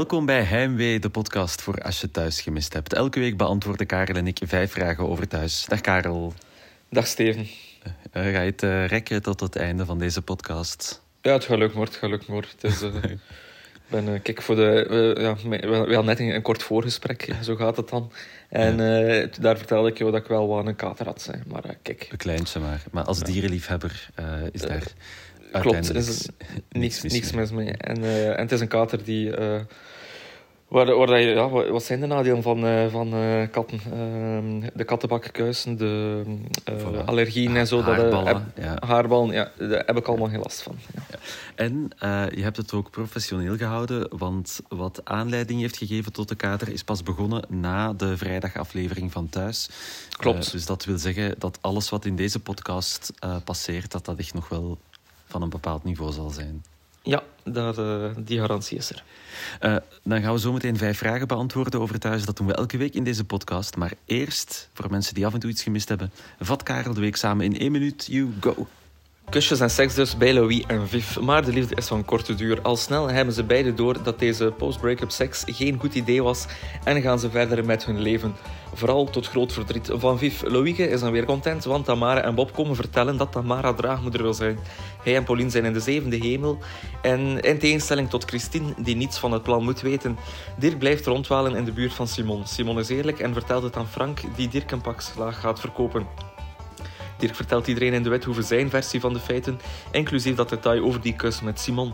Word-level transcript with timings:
Welkom 0.00 0.26
bij 0.26 0.42
Heimwee, 0.42 0.98
de 0.98 1.10
podcast 1.10 1.62
voor 1.62 1.82
als 1.82 2.00
je 2.00 2.10
thuis 2.10 2.40
gemist 2.40 2.72
hebt. 2.72 2.92
Elke 2.92 3.20
week 3.20 3.36
beantwoorden 3.36 3.86
Karel 3.86 4.16
en 4.16 4.26
ik 4.26 4.38
vijf 4.44 4.72
vragen 4.72 5.08
over 5.08 5.28
thuis. 5.28 5.64
Dag 5.68 5.80
Karel. 5.80 6.32
Dag 6.90 7.06
Steven. 7.06 7.40
Uh, 7.42 7.88
ga 8.12 8.20
je 8.20 8.50
het 8.50 8.62
uh, 8.62 8.86
rekken 8.86 9.22
tot 9.22 9.40
het 9.40 9.56
einde 9.56 9.84
van 9.84 9.98
deze 9.98 10.22
podcast? 10.22 11.02
Ja, 11.22 11.32
het 11.32 11.44
gaat 11.44 11.58
lukken 11.58 11.76
hoor. 11.76 11.86
Het 11.86 11.96
gaat 11.96 12.10
lukken 12.10 12.32
hoor. 12.32 12.44
Het 12.60 12.72
is, 12.72 12.82
uh, 12.82 12.94
ben, 13.88 14.22
kijk, 14.22 14.42
voor 14.42 14.56
de, 14.56 15.14
ja, 15.18 15.48
we, 15.48 15.66
hadden 15.66 16.04
net 16.04 16.20
een, 16.20 16.34
een, 16.34 16.42
kort 16.42 16.62
voorgesprek, 16.62 17.34
zo 17.42 17.56
gaat 17.56 17.76
het 17.76 17.88
dan. 17.88 18.12
En 18.48 18.76
ja. 18.76 19.26
daar 19.40 19.56
vertelde 19.56 19.88
ik 19.88 19.98
jou 19.98 20.10
dat 20.10 20.20
ik 20.20 20.26
wel 20.26 20.48
wat 20.48 20.66
een 20.66 20.76
kater 20.76 21.06
had. 21.06 21.22
Zijn. 21.22 21.42
Maar 21.46 21.76
kijk. 21.82 22.08
Een 22.10 22.18
kleintje 22.18 22.60
maar. 22.60 22.82
Maar 22.90 23.04
als 23.04 23.20
dierenliefhebber 23.20 24.10
is 24.52 24.60
daar 24.60 24.92
Klopt, 25.52 25.88
er 25.88 25.96
is 25.96 26.28
niks, 26.68 27.02
niks 27.02 27.32
mis 27.32 27.50
mee. 27.50 27.70
En, 27.70 28.00
uh, 28.00 28.28
en 28.28 28.40
het 28.40 28.52
is 28.52 28.60
een 28.60 28.68
kater 28.68 29.04
die. 29.04 29.38
Uh, 29.38 29.60
waar, 30.68 30.96
waar 30.96 31.20
je, 31.20 31.26
ja, 31.26 31.48
wat 31.48 31.82
zijn 31.82 32.00
de 32.00 32.06
nadelen 32.06 32.42
van, 32.42 32.64
uh, 32.64 32.86
van 32.86 33.14
katten? 33.50 33.80
Ehm, 33.92 34.70
de 34.74 34.84
kattenbakkuisen, 34.84 35.76
de 35.76 36.22
voilà. 36.70 37.04
allergieën 37.04 37.56
en 37.56 37.66
zo. 37.66 37.82
Haarballen. 37.82 38.24
Dat, 38.24 38.26
heb, 38.26 38.64
ja. 38.64 38.86
Haarballen, 38.86 39.32
ja, 39.32 39.50
daar 39.58 39.82
heb 39.86 39.96
ik 39.96 40.06
allemaal 40.06 40.28
geen 40.28 40.40
last 40.40 40.62
van. 40.62 40.76
Ja. 40.94 41.02
Ja. 41.10 41.18
En 41.54 41.90
je 42.34 42.42
hebt 42.42 42.56
het 42.56 42.72
ook 42.72 42.90
professioneel 42.90 43.56
gehouden, 43.56 44.18
want 44.18 44.60
wat 44.68 45.00
aanleiding 45.04 45.60
heeft 45.60 45.76
gegeven 45.76 46.12
tot 46.12 46.28
de 46.28 46.34
kater 46.34 46.68
is 46.68 46.82
pas 46.82 47.02
begonnen 47.02 47.44
na 47.48 47.92
de 47.92 48.16
vrijdagaflevering 48.16 49.12
van 49.12 49.28
Thuis. 49.28 49.70
Klopt. 50.16 50.52
dus 50.52 50.66
dat 50.66 50.84
wil 50.84 50.98
zeggen 50.98 51.34
dat 51.38 51.58
alles 51.60 51.90
wat 51.90 52.04
in 52.04 52.16
deze 52.16 52.40
podcast 52.40 53.12
passeert, 53.44 53.90
dat 53.90 54.04
dat 54.04 54.18
echt 54.18 54.34
nog 54.34 54.48
wel 54.48 54.78
van 55.30 55.42
een 55.42 55.48
bepaald 55.48 55.84
niveau 55.84 56.12
zal 56.12 56.30
zijn. 56.30 56.64
Ja, 57.02 57.22
dat, 57.44 57.78
uh, 57.78 58.04
die 58.18 58.38
garantie 58.38 58.78
is 58.78 58.90
er. 58.90 59.04
Uh, 59.60 59.76
dan 60.02 60.22
gaan 60.22 60.32
we 60.32 60.40
zo 60.40 60.52
meteen 60.52 60.76
vijf 60.76 60.98
vragen 60.98 61.28
beantwoorden 61.28 61.80
over 61.80 61.98
thuis. 61.98 62.24
Dat 62.24 62.36
doen 62.36 62.46
we 62.46 62.54
elke 62.54 62.76
week 62.76 62.94
in 62.94 63.04
deze 63.04 63.24
podcast. 63.24 63.76
Maar 63.76 63.92
eerst, 64.04 64.68
voor 64.74 64.90
mensen 64.90 65.14
die 65.14 65.26
af 65.26 65.34
en 65.34 65.40
toe 65.40 65.50
iets 65.50 65.62
gemist 65.62 65.88
hebben, 65.88 66.12
vat 66.38 66.62
Karel 66.62 66.94
de 66.94 67.00
week 67.00 67.16
samen 67.16 67.44
in 67.44 67.58
één 67.58 67.72
minuut. 67.72 68.06
You 68.06 68.32
go. 68.40 68.66
Kusjes 69.30 69.60
en 69.60 69.70
seks 69.70 69.94
dus 69.94 70.16
bij 70.16 70.34
Louis 70.34 70.64
en 70.66 70.88
Viv. 70.88 71.18
Maar 71.18 71.44
de 71.44 71.52
liefde 71.52 71.74
is 71.74 71.86
van 71.86 72.04
korte 72.04 72.34
duur. 72.34 72.60
Al 72.62 72.76
snel 72.76 73.10
hebben 73.10 73.34
ze 73.34 73.44
beiden 73.44 73.76
door 73.76 74.02
dat 74.02 74.18
deze 74.18 74.52
post-breakup 74.56 75.10
seks 75.10 75.42
geen 75.46 75.78
goed 75.78 75.94
idee 75.94 76.22
was 76.22 76.46
en 76.84 77.02
gaan 77.02 77.18
ze 77.18 77.30
verder 77.30 77.64
met 77.64 77.84
hun 77.84 78.00
leven. 78.00 78.34
Vooral 78.74 79.04
tot 79.04 79.28
groot 79.28 79.52
verdriet 79.52 79.90
van 79.92 80.18
Viv. 80.18 80.42
Louise 80.42 80.88
is 80.88 81.00
dan 81.00 81.12
weer 81.12 81.24
content, 81.24 81.64
want 81.64 81.84
Tamara 81.84 82.22
en 82.22 82.34
Bob 82.34 82.52
komen 82.52 82.76
vertellen 82.76 83.16
dat 83.16 83.32
Tamara 83.32 83.72
draagmoeder 83.74 84.22
wil 84.22 84.34
zijn. 84.34 84.58
Hij 85.02 85.16
en 85.16 85.24
Pauline 85.24 85.50
zijn 85.50 85.64
in 85.64 85.72
de 85.72 85.80
zevende 85.80 86.16
hemel. 86.16 86.58
En 87.02 87.40
in 87.40 87.58
tegenstelling 87.58 88.10
tot 88.10 88.24
Christine, 88.24 88.74
die 88.78 88.96
niets 88.96 89.18
van 89.18 89.32
het 89.32 89.42
plan 89.42 89.64
moet 89.64 89.80
weten. 89.80 90.18
Dirk 90.58 90.78
blijft 90.78 91.06
rondwalen 91.06 91.54
in 91.54 91.64
de 91.64 91.72
buurt 91.72 91.92
van 91.92 92.08
Simon. 92.08 92.46
Simon 92.46 92.78
is 92.78 92.88
eerlijk 92.88 93.18
en 93.18 93.32
vertelt 93.32 93.62
het 93.62 93.76
aan 93.76 93.88
Frank, 93.88 94.20
die 94.36 94.48
Dirk 94.48 94.70
een 94.70 94.80
pak 94.80 95.00
slaag 95.00 95.40
gaat 95.40 95.60
verkopen. 95.60 96.06
Dirk 97.18 97.34
vertelt 97.34 97.66
iedereen 97.66 97.92
in 97.92 98.02
de 98.02 98.08
Wethoeven 98.08 98.44
zijn 98.44 98.70
versie 98.70 99.00
van 99.00 99.12
de 99.12 99.20
feiten, 99.20 99.60
inclusief 99.90 100.34
dat 100.36 100.48
detail 100.48 100.84
over 100.84 101.00
die 101.00 101.16
kus 101.16 101.40
met 101.40 101.60
Simon. 101.60 101.92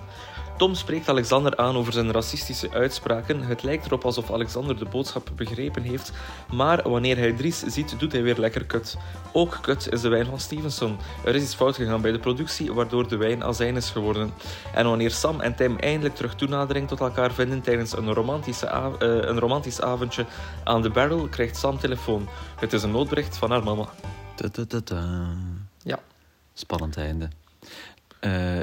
Tom 0.56 0.74
spreekt 0.74 1.08
Alexander 1.08 1.56
aan 1.56 1.76
over 1.76 1.92
zijn 1.92 2.12
racistische 2.12 2.70
uitspraken. 2.70 3.42
Het 3.42 3.62
lijkt 3.62 3.86
erop 3.86 4.04
alsof 4.04 4.32
Alexander 4.32 4.78
de 4.78 4.84
boodschap 4.84 5.30
begrepen 5.34 5.82
heeft, 5.82 6.12
maar 6.52 6.88
wanneer 6.88 7.16
hij 7.16 7.32
Dries 7.32 7.62
ziet, 7.62 7.98
doet 7.98 8.12
hij 8.12 8.22
weer 8.22 8.38
lekker 8.38 8.64
kut. 8.64 8.96
Ook 9.32 9.58
kut 9.62 9.92
is 9.92 10.00
de 10.00 10.08
wijn 10.08 10.26
van 10.26 10.40
Stevenson. 10.40 10.98
Er 11.24 11.34
is 11.34 11.42
iets 11.42 11.54
fout 11.54 11.76
gegaan 11.76 12.00
bij 12.00 12.12
de 12.12 12.18
productie, 12.18 12.72
waardoor 12.72 13.08
de 13.08 13.16
wijn 13.16 13.44
azijn 13.44 13.76
is 13.76 13.90
geworden. 13.90 14.30
En 14.74 14.86
wanneer 14.86 15.10
Sam 15.10 15.40
en 15.40 15.54
Tim 15.54 15.78
eindelijk 15.78 16.14
terug 16.14 16.34
toenadering 16.34 16.88
tot 16.88 17.00
elkaar 17.00 17.32
vinden 17.32 17.60
tijdens 17.60 17.96
een, 17.96 18.12
romantische 18.12 18.66
uh, 18.66 18.88
een 18.98 19.38
romantisch 19.38 19.80
avondje 19.80 20.26
aan 20.64 20.82
de 20.82 20.90
barrel, 20.90 21.28
krijgt 21.28 21.56
Sam 21.56 21.78
telefoon. 21.78 22.28
Het 22.60 22.72
is 22.72 22.82
een 22.82 22.90
noodbericht 22.90 23.36
van 23.36 23.50
haar 23.50 23.62
mama. 23.62 23.88
Ja. 25.82 25.98
Spannend 26.52 26.96
einde. 26.96 27.28
Uh, 28.20 28.60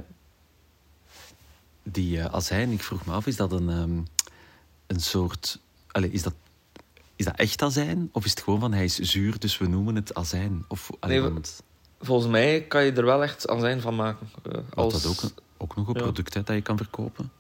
die 1.94 2.18
uh, 2.18 2.26
azijn, 2.26 2.72
ik 2.72 2.84
vroeg 2.84 3.06
me 3.06 3.14
af, 3.14 3.28
is 3.28 3.36
dat 3.36 3.52
een, 3.52 3.70
um, 3.70 4.06
een 4.88 5.00
soort... 5.00 5.60
Allez, 5.92 6.12
is, 6.12 6.24
dat, 6.24 6.34
is 7.16 7.26
dat 7.26 7.36
echt 7.36 7.62
azijn? 7.62 8.10
Of 8.12 8.26
is 8.26 8.30
het 8.30 8.42
gewoon 8.42 8.60
van 8.60 8.74
hij 8.74 8.84
is 8.84 9.00
zuur, 9.00 9.40
dus 9.40 9.58
we 9.58 9.68
noemen 9.68 9.96
het 9.96 10.14
azijn? 10.14 10.66
Of, 10.68 10.90
nee, 11.02 11.22
want... 11.22 11.64
Volgens 12.00 12.32
mij 12.32 12.62
kan 12.62 12.84
je 12.84 12.92
er 12.92 13.06
wel 13.06 13.24
echt 13.24 13.48
azijn 13.48 13.82
van 13.82 13.96
maken. 13.96 14.30
Uh, 14.48 14.58
als... 14.74 14.94
Dat 14.94 15.06
ook, 15.06 15.22
een, 15.22 15.32
ook 15.58 15.76
nog 15.76 15.88
een 15.88 15.94
product 15.94 16.34
ja. 16.34 16.42
dat 16.42 16.56
je 16.56 16.62
kan 16.62 16.78
verkopen? 16.78 17.32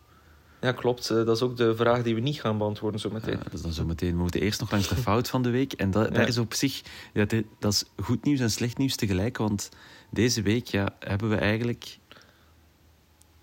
Ja, 0.64 0.72
klopt. 0.72 1.08
Dat 1.08 1.36
is 1.36 1.42
ook 1.42 1.58
de 1.58 1.76
vraag 1.76 2.04
die 2.04 2.16
we 2.16 2.22
niet 2.22 2.42
gaan 2.42 2.58
beantwoorden 2.58 3.00
zo 3.00 3.10
meteen. 3.10 3.38
Ja, 3.38 3.44
dat 3.44 3.54
is 3.54 3.62
dan 3.62 3.72
zo 3.72 3.86
meteen. 3.86 4.16
We 4.16 4.22
moeten 4.22 4.42
eerst 4.42 4.60
nog 4.60 4.72
langs 4.72 4.88
de 4.88 4.96
fout 5.08 5.30
van 5.30 5.42
de 5.42 5.50
week. 5.50 5.74
En 5.74 5.92
dat, 5.92 6.08
ja. 6.08 6.14
daar 6.14 6.28
is 6.28 6.38
op 6.38 6.54
zich... 6.54 6.82
Ja, 7.14 7.26
dat 7.60 7.74
is 7.74 7.86
goed 8.04 8.24
nieuws 8.24 8.40
en 8.40 8.52
slecht 8.52 8.78
nieuws 8.78 8.96
tegelijk. 8.96 9.38
Want 9.38 9.70
deze 10.10 10.42
week 10.42 10.68
ja, 10.68 10.96
hebben 11.00 11.30
we 11.30 11.36
eigenlijk... 11.36 11.98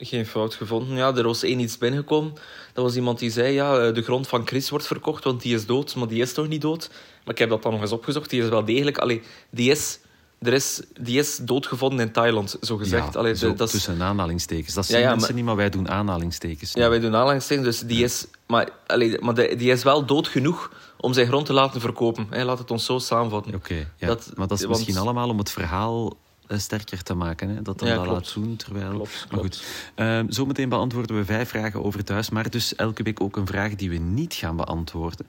Geen 0.02 0.26
fout 0.26 0.54
gevonden. 0.54 0.96
Ja, 0.96 1.14
er 1.16 1.22
was 1.26 1.42
één 1.42 1.58
iets 1.60 1.78
binnengekomen. 1.78 2.32
Dat 2.72 2.84
was 2.84 2.96
iemand 2.96 3.18
die 3.18 3.30
zei, 3.30 3.52
ja, 3.52 3.90
de 3.90 4.02
grond 4.02 4.28
van 4.28 4.46
Chris 4.46 4.70
wordt 4.70 4.86
verkocht, 4.86 5.24
want 5.24 5.42
die 5.42 5.54
is 5.54 5.66
dood. 5.66 5.94
Maar 5.94 6.08
die 6.08 6.22
is 6.22 6.32
toch 6.32 6.48
niet 6.48 6.60
dood? 6.60 6.90
Maar 7.24 7.34
ik 7.34 7.38
heb 7.38 7.48
dat 7.48 7.62
dan 7.62 7.72
nog 7.72 7.80
eens 7.80 7.92
opgezocht. 7.92 8.30
Die 8.30 8.42
is 8.42 8.48
wel 8.48 8.64
degelijk... 8.64 8.98
Allee, 8.98 9.22
die 9.50 9.70
is... 9.70 9.98
Er 10.40 10.52
is, 10.52 10.82
die 11.00 11.18
is 11.18 11.36
doodgevonden 11.36 12.06
in 12.06 12.12
Thailand, 12.12 12.56
zo 12.62 12.76
gezegd. 12.76 13.12
Ja, 13.12 13.18
Allee, 13.18 13.34
zo, 13.36 13.48
de, 13.50 13.54
dat 13.54 13.66
is... 13.66 13.72
tussen 13.72 14.02
aanhalingstekens. 14.02 14.74
Dat 14.74 14.86
zien 14.86 14.96
Ja, 14.96 15.02
ja, 15.02 15.08
mensen 15.08 15.26
maar- 15.28 15.36
niet, 15.36 15.44
maar 15.46 15.56
wij 15.56 15.70
doen 15.70 15.88
aanhalingstekens. 15.88 16.72
Ja, 16.72 16.88
wij 16.88 16.98
doen 17.00 17.14
aanhalingstekens, 17.16 17.66
dus 17.66 17.80
die 17.88 18.04
is... 18.04 18.26
Maar, 18.46 18.68
allee, 18.86 19.16
maar 19.20 19.34
die 19.34 19.70
is 19.70 19.82
wel 19.82 20.06
dood 20.06 20.28
genoeg 20.28 20.72
om 21.00 21.12
zijn 21.12 21.26
grond 21.26 21.46
te 21.46 21.52
laten 21.52 21.80
verkopen. 21.80 22.26
Hè, 22.30 22.44
laat 22.44 22.58
het 22.58 22.70
ons 22.70 22.84
zo 22.84 22.98
samenvatten. 22.98 23.54
Oké, 23.54 23.88
ja. 23.96 24.06
Dat- 24.06 24.30
maar 24.34 24.46
dat 24.48 24.58
is 24.58 24.64
want- 24.64 24.76
misschien 24.78 25.02
allemaal 25.02 25.28
om 25.28 25.38
het 25.38 25.50
verhaal 25.50 26.06
eh, 26.06 26.12
sterker 26.58 27.02
te 27.02 27.14
maken. 27.14 27.48
Hè? 27.48 27.62
Dat 27.62 27.78
dan 27.78 27.88
Ja, 27.88 27.94
dat 27.94 28.04
klopt. 28.04 28.34
laat 28.36 28.44
doen, 28.44 28.56
terwijl... 28.56 28.90
Klopt, 28.90 29.26
Maar 29.30 29.40
goed, 29.40 29.62
Ehm, 29.94 30.30
zometeen 30.30 30.68
beantwoorden 30.68 31.16
we 31.16 31.24
vijf 31.24 31.48
vragen 31.48 31.84
over 31.84 32.04
thuis, 32.04 32.30
maar 32.30 32.50
dus 32.50 32.74
elke 32.74 33.02
week 33.02 33.20
ook 33.20 33.36
een 33.36 33.46
vraag 33.46 33.74
die 33.74 33.90
we 33.90 33.96
niet 33.96 34.34
gaan 34.34 34.56
beantwoorden. 34.56 35.26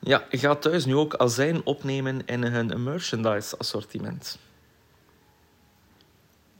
Ja, 0.00 0.24
gaat 0.30 0.62
thuis 0.62 0.84
nu 0.84 0.94
ook 0.94 1.14
azijn 1.14 1.64
opnemen 1.64 2.26
in 2.26 2.42
hun 2.42 2.82
merchandise 2.82 3.56
assortiment. 3.58 4.38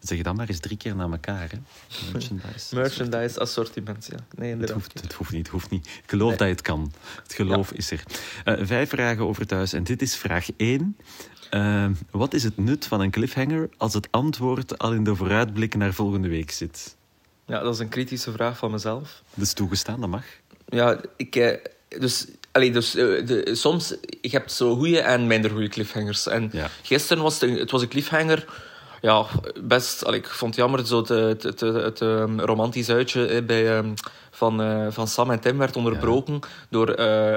Zeg 0.01 0.23
dan 0.23 0.37
maar 0.37 0.49
eens 0.49 0.61
drie 0.61 0.77
keer 0.77 0.97
naar 0.97 1.11
elkaar, 1.11 1.51
hè. 1.51 1.59
Merchandise. 2.13 2.75
Merchandise 2.75 3.41
assortiment, 3.41 4.09
ja. 4.11 4.17
Nee, 4.37 4.57
Het 4.57 4.71
hoeft, 4.71 5.01
het 5.01 5.13
hoeft 5.13 5.31
niet, 5.33 5.43
het 5.43 5.49
hoeft 5.49 5.71
niet. 5.71 5.87
Ik 5.87 6.03
geloof 6.11 6.31
dat 6.31 6.41
je 6.47 6.53
het 6.53 6.63
kan. 6.63 6.93
Het 7.23 7.35
geloof 7.35 7.73
is 7.73 7.91
er. 7.91 8.03
Eh, 8.45 8.55
vijf 8.61 8.89
vragen 8.89 9.27
over 9.27 9.47
thuis. 9.47 9.73
En 9.73 9.85
dit 9.85 10.03
is 10.03 10.17
vraag 10.17 10.49
één. 10.57 10.97
Eh, 11.57 11.87
wat 12.11 12.35
is 12.35 12.43
het 12.43 12.57
nut 12.59 12.87
van 12.87 13.01
een 13.01 13.11
cliffhanger 13.11 13.69
als 13.77 13.95
het 13.95 14.09
antwoord 14.11 14.79
al 14.79 14.93
in 14.93 15.05
de 15.05 15.15
vooruitblik 15.17 15.75
naar 15.77 15.93
volgende 15.93 16.29
week 16.29 16.51
zit? 16.51 16.97
Ja, 17.47 17.61
dat 17.61 17.75
is 17.75 17.81
een 17.81 17.89
kritische 17.89 18.33
vraag 18.33 18.59
van 18.59 18.71
mezelf. 18.71 19.23
Dat 19.35 19.45
is 19.45 19.53
toegestaan, 19.53 20.01
dat 20.01 20.09
mag. 20.11 20.25
Ja, 20.69 21.01
ik... 21.17 21.37
eh, 21.37 21.57
Dus, 22.01 22.27
allee, 22.53 22.73
dus 22.73 22.95
eh, 22.95 23.27
de, 23.27 23.51
soms... 23.55 23.95
Je 24.21 24.29
hebt 24.29 24.53
zo 24.53 24.77
goede 24.77 25.01
en 25.01 25.27
minder 25.27 25.51
goede 25.51 25.69
cliffhangers. 25.69 26.27
En 26.27 26.49
Ja. 26.53 26.69
gisteren 26.83 27.23
was 27.23 27.41
het, 27.41 27.51
een- 27.51 27.59
het 27.59 27.71
was 27.71 27.83
een 27.83 27.89
cliffhanger... 27.89 28.45
Ja, 29.01 29.27
best... 29.63 30.05
Allee, 30.05 30.19
ik 30.19 30.27
vond 30.29 30.51
het 30.57 30.65
jammer, 30.65 30.87
zo 30.87 30.99
het, 30.99 31.43
het, 31.43 31.61
het, 31.61 32.01
ehm, 32.01 32.41
romantisch 32.41 32.91
uitje 32.91 33.27
eh, 33.27 33.45
bij, 33.47 33.77
ehm, 33.77 33.95
van, 34.31 34.83
van 34.93 35.09
Sam 35.09 35.31
en 35.31 35.41
Tim 35.41 35.59
werd 35.59 35.77
onderbroken 35.77 36.41
door 36.71 36.89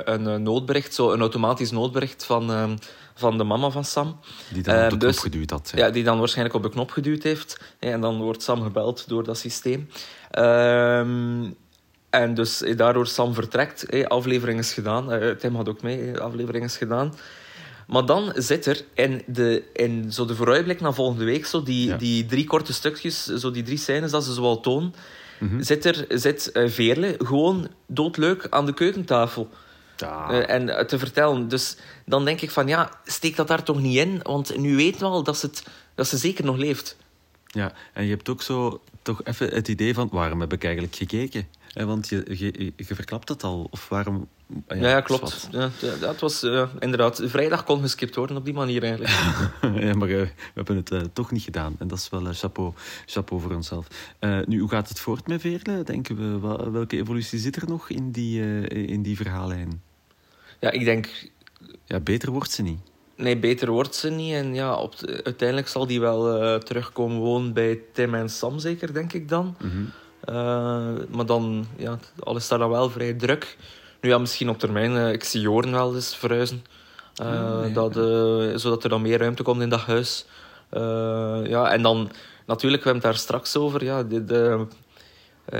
een 0.05 0.43
noodbericht, 0.43 0.93
zo 0.93 1.11
een 1.11 1.19
automatisch 1.19 1.71
noodbericht 1.71 2.25
van, 2.25 2.51
ehm, 2.51 2.75
van 3.19 3.37
de 3.37 3.43
mama 3.43 3.69
van 3.69 3.85
Sam. 3.85 4.19
Die 4.53 4.63
dan 4.63 4.75
op 4.75 4.81
Ehm, 4.81 4.89
de 4.89 4.97
dus- 4.97 5.19
knop 5.19 5.31
geduwd 5.31 5.49
had. 5.49 5.71
Ja, 5.75 5.89
die 5.89 6.03
dan 6.03 6.19
waarschijnlijk 6.19 6.55
op 6.55 6.63
de 6.63 6.69
knop 6.69 6.91
geduwd 6.91 7.23
heeft. 7.23 7.59
En 7.79 8.01
dan 8.01 8.21
wordt 8.21 8.43
Sam 8.43 8.61
gebeld 8.61 9.07
door 9.07 9.23
dat 9.23 9.37
systeem. 9.37 9.89
Ehm, 10.31 11.43
en 12.09 12.33
dus 12.33 12.61
eh, 12.63 12.77
daardoor 12.77 13.07
Sam 13.07 13.33
vertrekt. 13.33 13.85
hè, 13.87 14.07
Aflevering 14.09 14.59
is 14.59 14.73
gedaan. 14.73 15.11
Eh, 15.11 15.29
Tim 15.31 15.55
had 15.55 15.69
ook 15.69 15.81
mee. 15.81 15.99
hè, 16.01 16.19
Aflevering 16.21 16.63
is 16.65 16.77
gedaan. 16.77 17.13
Maar 17.87 18.05
dan 18.05 18.31
zit 18.35 18.65
er 18.65 18.83
in, 18.93 19.21
de, 19.25 19.63
in 19.73 20.13
zo 20.13 20.25
de 20.25 20.35
vooruitblik 20.35 20.81
naar 20.81 20.93
volgende 20.93 21.25
week, 21.25 21.45
zo 21.45 21.63
die, 21.63 21.87
Ja. 21.87 21.97
die 21.97 22.25
drie 22.25 22.45
korte 22.45 22.73
stukjes, 22.73 23.25
zo 23.25 23.51
die 23.51 23.63
drie 23.63 23.77
scènes 23.77 24.11
dat 24.11 24.23
ze 24.23 24.33
zo 24.33 24.41
al 24.43 24.59
tonen, 24.59 24.93
Mhm. 25.39 25.61
zit 25.61 25.85
er 25.85 26.05
zit, 26.09 26.51
eh, 26.51 26.67
Veerle 26.69 27.15
gewoon 27.17 27.67
doodleuk 27.87 28.47
aan 28.49 28.65
de 28.65 28.73
keukentafel. 28.73 29.49
Ja. 29.99 30.29
Eh, 30.29 30.55
en 30.55 30.69
eh, 30.69 30.85
te 30.85 30.99
vertellen. 30.99 31.47
Dus 31.47 31.77
dan 32.05 32.25
denk 32.25 32.41
ik 32.41 32.51
van, 32.51 32.67
ja, 32.67 32.91
steek 33.03 33.35
dat 33.35 33.47
daar 33.47 33.63
toch 33.63 33.81
niet 33.81 33.97
in? 33.97 34.19
Want 34.23 34.57
nu 34.57 34.75
weten 34.75 34.99
we 34.99 35.05
al 35.05 35.23
dat 35.23 35.37
ze, 35.37 35.45
het, 35.45 35.63
dat 35.95 36.07
ze 36.07 36.17
zeker 36.17 36.45
nog 36.45 36.57
leeft. 36.57 36.97
Ja, 37.45 37.73
en 37.93 38.03
je 38.03 38.09
hebt 38.09 38.29
ook 38.29 38.41
zo 38.41 38.81
toch 39.01 39.23
even 39.23 39.49
het 39.49 39.67
idee 39.67 39.93
van 39.93 40.09
waarom 40.11 40.39
heb 40.39 40.53
ik 40.53 40.63
eigenlijk 40.63 40.95
gekeken? 40.95 41.47
hè, 41.73 41.85
want 41.85 42.09
je, 42.09 42.23
je, 42.27 42.73
je 42.75 42.95
verklapt 42.95 43.29
het 43.29 43.43
al. 43.43 43.67
Of 43.71 43.89
waarom... 43.89 44.27
Ja, 44.67 44.75
ja, 44.75 45.01
klopt. 45.01 45.49
Ja, 45.51 45.69
het 45.99 46.19
was 46.19 46.43
eh, 46.43 46.69
inderdaad... 46.79 47.21
Vrijdag 47.23 47.63
kon 47.63 47.81
geskipt 47.81 48.15
worden 48.15 48.37
op 48.37 48.45
die 48.45 48.53
manier 48.53 48.83
eigenlijk. 48.83 49.13
ja, 49.85 49.93
maar 49.93 50.09
eh, 50.09 50.21
we 50.21 50.31
hebben 50.53 50.75
het 50.75 50.91
eh, 50.91 50.99
toch 51.13 51.31
niet 51.31 51.43
gedaan. 51.43 51.75
En 51.79 51.87
dat 51.87 51.97
is 51.97 52.09
wel 52.09 52.27
eh, 52.27 52.33
chapeau, 52.33 52.73
chapeau 53.05 53.41
voor 53.41 53.55
onszelf. 53.55 53.87
Eh, 54.19 54.39
nu, 54.45 54.59
hoe 54.59 54.69
gaat 54.69 54.89
het 54.89 54.99
voort 54.99 55.27
met 55.27 55.41
Veerle? 55.41 55.83
Denken 55.83 56.41
we, 56.41 56.71
welke 56.71 56.97
evolutie 56.97 57.39
zit 57.39 57.55
er 57.55 57.67
nog 57.67 57.89
in 57.89 58.11
die, 58.11 58.41
eh, 58.41 58.89
in 58.89 59.01
die 59.01 59.17
verhaallijn? 59.17 59.81
Ja, 60.59 60.71
ik 60.71 60.85
denk... 60.85 61.09
Ja, 61.85 61.99
beter 61.99 62.31
wordt 62.31 62.51
ze 62.51 62.61
niet. 62.61 62.79
Nee, 63.15 63.37
beter 63.37 63.69
wordt 63.69 63.95
ze 63.95 64.09
niet. 64.09 64.33
En 64.33 64.53
ja, 64.53 64.75
op 64.75 64.97
de- 64.97 65.21
uiteindelijk 65.23 65.67
zal 65.67 65.87
die 65.87 65.99
wel 65.99 66.41
eh, 66.41 66.55
terugkomen 66.59 67.17
wonen 67.17 67.53
bij 67.53 67.79
Tim 67.93 68.13
en 68.15 68.29
Sam, 68.29 68.59
zeker, 68.59 68.93
denk 68.93 69.13
ik 69.13 69.29
dan. 69.29 69.55
Mhm. 69.61 69.83
Eh, 70.23 70.35
maar 71.09 71.25
dan, 71.25 71.65
ja, 71.77 71.99
alles 72.19 72.43
staat 72.43 72.59
dan 72.59 72.69
wel 72.69 72.89
vrij 72.89 73.13
druk. 73.13 73.57
Nu 74.01 74.09
ja, 74.09 74.17
misschien 74.17 74.49
op 74.49 74.59
termijn, 74.59 74.95
eh, 74.97 75.11
ik 75.11 75.23
zie 75.23 75.41
Joren 75.41 75.71
wel 75.71 75.95
eens 75.95 76.15
verhuizen. 76.15 76.63
Dat, 77.73 77.93
zodat 78.61 78.83
er 78.83 78.89
dan 78.89 79.01
meer 79.01 79.17
ruimte 79.19 79.43
komt 79.43 79.61
in 79.61 79.69
dat 79.69 79.79
huis. 79.79 80.25
Ja, 81.49 81.71
en 81.71 81.81
dan, 81.81 82.11
natuurlijk, 82.45 82.83
we 82.83 82.89
hebben 82.89 82.93
het 82.93 83.01
daar 83.03 83.15
straks 83.15 83.55
over. 83.57 83.83
Ja, 83.83 84.03
de, 84.03 84.25
de, 84.25 84.65
eh, 85.49 85.59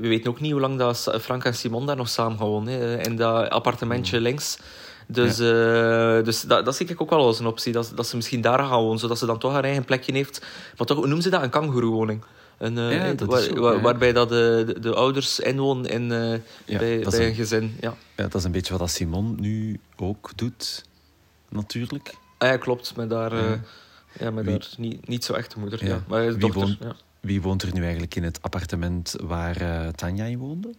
we 0.00 0.08
weten 0.08 0.30
ook 0.30 0.40
niet 0.40 0.52
hoe 0.52 0.60
lang 0.60 0.78
dat 0.78 1.14
Frank 1.20 1.44
en 1.44 1.54
Simon 1.54 1.86
daar 1.86 1.96
nog 1.96 2.08
samen 2.08 2.38
gaan 2.38 2.46
wonen. 2.46 2.72
hè, 2.72 3.02
in 3.02 3.16
dat 3.16 3.48
appartementje 3.50 4.20
links. 4.20 4.58
Dus, 5.06 5.38
eh, 5.38 6.24
dus 6.24 6.40
dat, 6.42 6.64
dat 6.64 6.76
zie 6.76 6.86
ik 6.88 7.00
ook 7.02 7.10
wel 7.10 7.18
als 7.26 7.38
een 7.38 7.46
optie. 7.46 7.72
Dat, 7.72 7.92
dat 7.94 8.06
ze 8.06 8.16
misschien 8.16 8.40
daar 8.40 8.58
gaan 8.58 8.82
wonen, 8.82 8.98
zodat 8.98 9.18
ze 9.18 9.26
dan 9.26 9.38
toch 9.38 9.52
haar 9.52 9.64
eigen 9.64 9.84
plekje 9.84 10.12
heeft. 10.12 10.46
Maar 10.76 10.86
toch, 10.86 10.96
hoe 10.96 11.06
noemen 11.06 11.22
ze 11.22 11.30
dat? 11.30 11.42
Een 11.42 11.50
kangoeroewoning. 11.50 12.22
Een, 12.58 12.78
eh, 12.78 13.06
Ja, 13.08 13.12
dat 13.14 13.28
waar- 13.28 13.38
is 13.40 13.46
zo, 13.46 13.54
waar- 13.60 13.74
ja. 13.74 13.80
waarbij 13.80 14.12
dat 14.12 14.28
de, 14.28 14.62
de, 14.66 14.80
de 14.80 14.94
ouders 14.94 15.40
inwonen 15.40 15.90
in, 15.90 16.02
Ja, 16.02 16.18
bij, 16.78 16.98
bij 16.98 16.98
een- 16.98 17.22
een 17.22 17.34
gezin. 17.34 17.76
Ja. 17.80 17.94
Ja, 18.16 18.22
dat 18.22 18.34
is 18.34 18.44
een 18.44 18.52
beetje 18.52 18.70
wat 18.70 18.80
dat 18.80 18.90
Simon 18.90 19.36
nu 19.40 19.80
ook 19.96 20.30
doet, 20.34 20.84
natuurlijk. 21.48 22.14
Ah, 22.38 22.48
ja, 22.48 22.56
klopt. 22.56 22.96
Met 22.96 23.10
daar, 23.10 23.34
Ja. 23.34 24.30
daar 24.30 24.68
niet, 24.76 25.08
niet 25.08 25.24
zo 25.24 25.32
echt 25.32 25.54
de 25.54 25.60
moeder. 25.60 25.84
Ja. 25.84 25.88
Ja. 25.90 26.02
Maar 26.08 26.38
dochter. 26.38 26.60
woont- 26.60 26.76
Ja. 26.80 26.92
Wie 27.20 27.42
woont 27.42 27.62
er 27.62 27.72
nu 27.72 27.82
eigenlijk 27.82 28.14
in 28.14 28.22
het 28.22 28.42
appartement 28.42 29.16
waar 29.22 29.56
eh, 29.56 29.88
Tanja 29.88 30.24
in 30.24 30.38
woonde? 30.38 30.74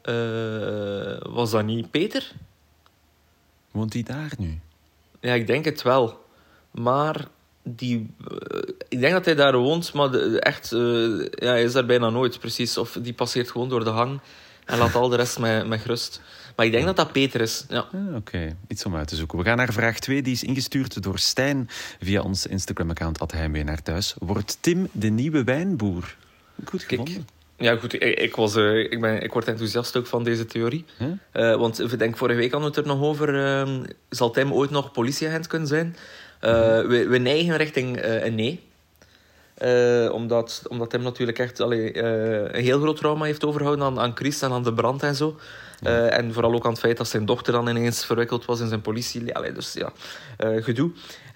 Eh, 0.00 1.32
was 1.32 1.50
dat 1.50 1.64
niet 1.64 1.90
Peter? 1.90 2.32
Woont 3.70 3.92
hij 3.92 4.02
daar 4.02 4.32
nu? 4.38 4.58
Ja, 5.20 5.34
ik 5.34 5.46
denk 5.46 5.64
het 5.64 5.82
wel. 5.82 6.24
Maar 6.70 7.28
die, 7.62 8.10
eh, 8.28 8.58
ik 8.88 9.00
denk 9.00 9.12
dat 9.12 9.24
hij 9.24 9.34
daar 9.34 9.56
woont, 9.56 9.92
maar 9.92 10.10
de, 10.10 10.40
echt, 10.40 10.70
ja, 11.34 11.50
hij 11.50 11.62
is 11.62 11.72
daar 11.72 11.86
bijna 11.86 12.10
nooit, 12.10 12.38
precies. 12.38 12.78
Of 12.78 12.98
die 13.02 13.12
passeert 13.12 13.50
gewoon 13.50 13.68
door 13.68 13.84
de 13.84 13.90
hang 13.90 14.20
en 14.64 14.78
laat 14.78 14.94
al 14.94 15.08
de 15.08 15.16
rest 15.16 15.38
met, 15.38 15.66
met 15.66 15.80
gerust. 15.80 16.20
Maar 16.56 16.66
ik 16.66 16.72
denk 16.72 16.84
dat 16.84 16.96
dat 16.96 17.12
Peter 17.12 17.40
is. 17.40 17.64
Ja. 17.68 17.86
Ah, 17.92 18.14
Oké, 18.16 18.56
iets 18.68 18.84
om 18.84 18.96
uit 18.96 19.08
te 19.08 19.16
zoeken. 19.16 19.38
We 19.38 19.44
gaan 19.44 19.56
naar 19.56 19.72
vraag 19.72 19.98
2. 19.98 20.22
Die 20.22 20.32
is 20.32 20.44
ingestuurd 20.44 21.02
door 21.02 21.18
Stijn 21.18 21.68
via 22.00 22.20
ons 22.20 22.46
Instagram-account 22.46 23.32
Heimwee 23.32 23.64
naar 23.64 23.82
thuis. 23.82 24.14
Wordt 24.18 24.58
Tim 24.60 24.88
de 24.92 25.08
nieuwe 25.08 25.44
wijnboer? 25.44 26.16
Goed 26.64 26.86
Kijk, 26.86 27.00
gevonden. 27.00 27.26
Ja, 27.56 27.76
goed. 27.76 27.92
Ik, 27.92 28.02
ik, 28.02 28.36
was, 28.36 28.56
eh, 28.56 28.78
ik, 28.78 29.00
ben, 29.00 29.22
ik 29.22 29.32
word 29.32 29.48
enthousiast 29.48 29.96
ook 29.96 30.06
van 30.06 30.24
deze 30.24 30.46
theorie. 30.46 30.84
Huh? 30.98 31.08
Eh, 31.30 31.58
want 31.58 31.80
ik 31.92 31.98
denk, 31.98 32.16
vorige 32.16 32.38
week 32.38 32.52
hadden 32.52 32.70
we 32.70 32.76
het 32.76 32.86
er 32.86 32.94
nog 32.94 33.02
over. 33.02 33.44
ehm, 33.44 33.84
zal 34.08 34.30
Tim 34.30 34.52
ooit 34.52 34.70
nog 34.70 34.92
politieagent 34.92 35.46
kunnen 35.46 35.68
zijn? 35.68 35.96
Eh, 36.40 36.50
we, 36.86 37.06
we 37.08 37.18
neigen 37.18 37.56
richting 37.56 38.02
een 38.02 38.34
nee. 38.34 38.60
Eh, 39.54 40.12
omdat, 40.12 40.62
omdat 40.68 40.90
Tim 40.90 41.02
natuurlijk 41.02 41.38
echt 41.38 41.60
allee, 41.60 41.92
eh, 41.92 42.56
een 42.56 42.64
heel 42.64 42.80
groot 42.80 42.96
trauma 42.96 43.24
heeft 43.24 43.44
overgehouden 43.44 43.86
aan, 43.86 44.00
aan 44.00 44.16
Chris 44.16 44.42
en 44.42 44.52
aan 44.52 44.62
de 44.62 44.72
brand 44.72 45.02
en 45.02 45.14
zo. 45.14 45.36
Eh, 45.82 46.16
en 46.16 46.32
vooral 46.32 46.54
ook 46.54 46.64
aan 46.64 46.70
het 46.70 46.80
feit 46.80 46.96
dat 46.96 47.08
zijn 47.08 47.24
dochter 47.24 47.52
dan 47.52 47.68
ineens 47.68 48.04
verwikkeld 48.04 48.44
was 48.44 48.60
in 48.60 48.68
zijn 48.68 48.80
politie. 48.80 49.34
Allee, 49.34 49.52
dus 49.52 49.72
ja, 49.72 49.92
gedoe. 50.60 50.90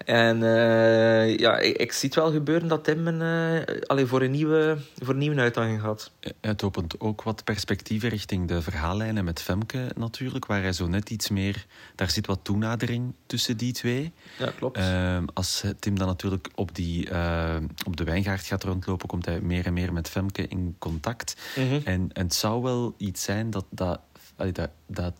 En 0.05 0.43
eh, 0.43 1.37
ja, 1.37 1.57
ik, 1.57 1.77
ik 1.77 1.91
zie 1.91 2.09
het 2.09 2.17
wel 2.17 2.31
gebeuren 2.31 2.67
dat 2.67 2.83
Tim 2.83 3.07
een, 3.07 3.21
eh, 3.65 3.81
allee, 3.87 4.05
voor, 4.05 4.21
een 4.21 4.31
nieuwe, 4.31 4.77
voor 4.97 5.13
een 5.13 5.19
nieuwe 5.19 5.39
uitdaging 5.39 5.81
gaat. 5.81 6.11
Het 6.41 6.63
opent 6.63 6.99
ook 6.99 7.21
wat 7.21 7.43
perspectieven 7.43 8.09
richting 8.09 8.47
de 8.47 8.61
verhaallijnen 8.61 9.23
met 9.23 9.41
Femke 9.41 9.91
natuurlijk, 9.95 10.45
waar 10.45 10.61
hij 10.61 10.73
zo 10.73 10.87
net 10.87 11.09
iets 11.09 11.29
meer... 11.29 11.65
Daar 11.95 12.09
zit 12.09 12.25
wat 12.25 12.39
toenadering 12.43 13.13
tussen 13.25 13.57
die 13.57 13.73
twee. 13.73 14.11
Ja, 14.37 14.51
klopt. 14.57 14.77
Ehm, 14.77 15.25
als 15.33 15.63
Tim 15.79 15.97
dan 15.97 16.07
natuurlijk 16.07 16.49
op, 16.55 16.75
die, 16.75 17.09
eh, 17.09 17.55
op 17.85 17.97
de 17.97 18.03
wijngaard 18.03 18.45
gaat 18.45 18.63
rondlopen, 18.63 19.07
komt 19.07 19.25
hij 19.25 19.41
meer 19.41 19.65
en 19.65 19.73
meer 19.73 19.93
met 19.93 20.09
Femke 20.09 20.47
in 20.47 20.75
contact. 20.79 21.35
Mhm. 21.55 21.73
En, 21.73 22.09
en 22.13 22.23
het 22.23 22.33
zou 22.33 22.61
wel 22.61 22.93
iets 22.97 23.23
zijn 23.23 23.49
dat, 23.49 23.65
dat, 23.69 23.99
dat, 24.35 24.69
dat 24.87 25.13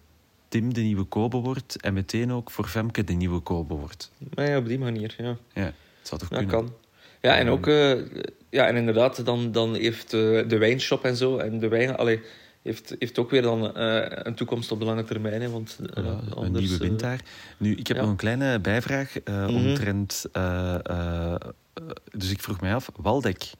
Tim 0.49 0.73
de 0.73 0.81
nieuwe 0.81 1.03
Kobe 1.03 1.37
wordt 1.37 1.81
en 1.81 1.93
meteen 1.93 2.31
ook 2.31 2.51
voor 2.51 2.65
Femke 2.67 3.03
de 3.03 3.13
nieuwe 3.13 3.39
Kobe 3.39 3.73
wordt. 3.73 4.11
Maar 4.35 4.49
ja, 4.49 4.57
op 4.57 4.67
die 4.67 4.79
manier, 4.79 5.15
ja. 5.17 5.37
Ja, 5.53 5.63
het 5.63 5.73
zou 6.01 6.21
toch 6.21 6.29
Ja, 6.29 6.37
kunnen? 6.37 6.55
kan. 6.55 6.73
Ja, 7.21 7.37
en 7.37 7.49
ook, 7.49 7.67
eh, 7.67 7.91
ja, 8.49 8.67
en 8.67 8.75
inderdaad, 8.75 9.25
dan, 9.25 9.51
dan 9.51 9.73
heeft 9.75 10.13
eh, 10.13 10.19
de 10.47 10.57
wijnshop 10.57 11.03
en 11.03 11.15
zo, 11.15 11.37
en 11.37 11.59
de 11.59 11.67
wijn, 11.67 11.95
allee, 11.97 12.21
heeft, 12.61 12.95
heeft 12.99 13.19
ook 13.19 13.29
weer 13.29 13.41
dan 13.41 13.75
eh, 13.75 14.05
een 14.23 14.35
toekomst 14.35 14.71
op 14.71 14.79
de 14.79 14.85
lange 14.85 15.03
termijn. 15.03 15.41
Hè, 15.41 15.49
want 15.49 15.77
Voilà, 15.81 16.35
een 16.35 16.51
nieuwe 16.51 16.77
wind 16.77 16.99
daar. 16.99 17.21
Nu, 17.57 17.75
ik 17.75 17.87
heb 17.87 17.97
ja. 17.97 18.01
nog 18.03 18.11
een 18.11 18.17
kleine 18.17 18.59
bijvraag 18.59 19.13
Mhm. 19.25 19.55
omtrent... 19.55 20.25
dus 22.11 22.31
ik 22.31 22.41
vroeg 22.41 22.61
mij 22.61 22.75
af, 22.75 22.89
Waldek 22.95 23.51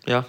ja. 0.00 0.26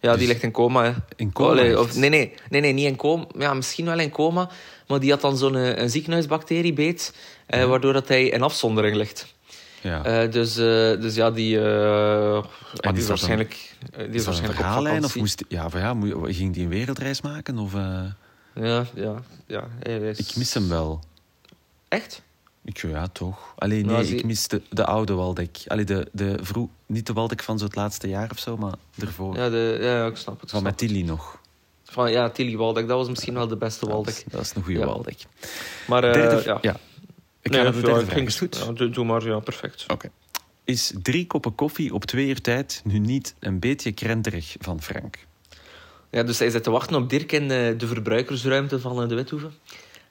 Ja, 0.00 0.10
die 0.10 0.18
Dus- 0.18 0.28
ligt 0.28 0.42
in 0.42 0.50
coma, 0.50 0.84
hè. 0.84 0.92
in 1.16 1.32
coma 1.32 1.50
Allee, 1.50 1.78
of, 1.80 1.96
nee, 1.96 2.10
nee, 2.10 2.34
nee, 2.50 2.60
nee, 2.60 2.72
niet 2.72 2.86
in 2.86 2.96
coma. 2.96 3.26
Ja, 3.38 3.54
misschien 3.54 3.84
wel 3.84 3.98
in 3.98 4.10
coma. 4.10 4.48
Maar 4.86 5.00
die 5.00 5.10
had 5.10 5.20
dan 5.20 5.36
zo'n 5.38 5.56
eh, 5.56 5.76
een 5.76 5.90
ziekenhuisbacterie 5.90 6.72
beet, 6.72 7.14
eh, 7.46 7.64
waardoor 7.64 7.92
dat 7.92 8.08
hij 8.08 8.24
in 8.28 8.42
afzondering 8.42 8.96
ligt. 8.96 9.34
Ja. 9.80 10.04
Eh, 10.04 10.30
dus, 10.30 10.56
eh, 10.56 10.64
dus 11.00 11.14
ja, 11.14 11.30
die, 11.30 11.58
maar 11.60 12.42
die 12.92 12.92
is 13.02 13.08
waarschijnlijk, 13.08 13.74
eh, 13.92 13.98
die 13.98 14.06
is 14.08 14.14
is 14.14 14.18
een 14.20 14.24
waarschijnlijk 14.24 14.58
op 14.60 14.64
verhaallijn? 14.66 15.04
Of 15.04 15.16
moest, 15.16 15.44
ja, 15.48 15.68
ja, 15.72 15.96
ging 16.24 16.54
die 16.54 16.62
een 16.64 16.68
wereldreis 16.68 17.20
maken? 17.20 17.58
Of, 17.58 17.72
Ja, 18.54 18.84
ja, 18.94 19.22
ja. 19.46 19.68
hij 19.80 19.98
is- 19.98 20.18
Ik 20.18 20.36
mis 20.36 20.54
hem 20.54 20.68
wel. 20.68 21.00
Echt? 21.88 22.22
Ik, 22.70 22.90
ja, 22.90 23.08
toch. 23.08 23.54
Alleen 23.56 23.86
nee, 23.86 24.16
ik 24.16 24.24
mis 24.24 24.48
de, 24.48 24.62
de 24.70 24.84
oude 24.84 25.12
Waldek. 25.12 25.58
Allee, 25.66 25.84
de, 25.84 26.08
de 26.12 26.38
vroeg, 26.42 26.68
niet 26.86 27.06
de 27.06 27.12
Waldek 27.12 27.42
van 27.42 27.58
zo 27.58 27.64
het 27.64 27.74
laatste 27.74 28.08
jaar 28.08 28.30
of 28.30 28.38
zo, 28.38 28.56
maar 28.56 28.74
ervoor. 28.98 29.36
Ja, 29.36 29.48
de, 29.50 29.78
ja, 29.80 30.06
ik 30.06 30.16
snap 30.16 30.40
het. 30.40 30.50
van 30.50 30.62
met 30.62 30.78
Tilly 30.78 31.02
nog. 31.02 31.38
Van, 31.84 32.10
ja, 32.10 32.30
Tilly 32.30 32.56
Waldek, 32.56 32.88
dat 32.88 32.96
was 32.96 33.08
misschien 33.08 33.34
wel 33.34 33.48
de 33.48 33.56
beste 33.56 33.84
Dat 33.84 33.94
Waldek. 33.94 34.14
is, 34.14 34.24
dat 34.28 34.40
is 34.40 34.54
een 34.54 34.62
goede 34.62 34.78
Ja. 34.78 34.86
Waldek. 34.86 35.18
Maar 35.86 36.04
eh, 36.04 36.12
Derde, 36.12 36.42
ja. 36.44 36.58
ja. 36.60 36.76
Ik 37.42 37.50
Nee, 37.50 37.64
de 37.72 37.80
derde 37.80 38.06
ging- 38.10 38.36
goed? 38.38 38.56
Ja, 38.56 38.72
doe, 38.72 38.90
doe 38.90 39.04
maar, 39.04 39.24
ja, 39.26 39.38
perfect. 39.38 39.84
Oké. 39.88 40.10
Is 40.64 40.92
drie 41.02 41.26
koppen 41.26 41.54
koffie 41.54 41.94
op 41.94 42.04
twee 42.04 42.26
uur 42.28 42.40
tijd 42.40 42.80
nu 42.84 42.98
niet 42.98 43.34
een 43.38 43.58
beetje 43.58 43.92
krenterig 43.92 44.56
van 44.58 44.82
Frank? 44.82 45.18
Ja, 46.10 46.22
dus 46.22 46.38
hij 46.38 46.50
zit 46.50 46.62
te 46.62 46.70
wachten 46.70 46.96
op 46.96 47.10
Dirk 47.10 47.32
in 47.32 47.42
eh, 47.50 47.78
de 47.78 47.86
verbruikersruimte 47.86 48.80
van 48.80 49.02
eh, 49.02 49.08
de 49.08 49.14
Withoeven. 49.14 49.54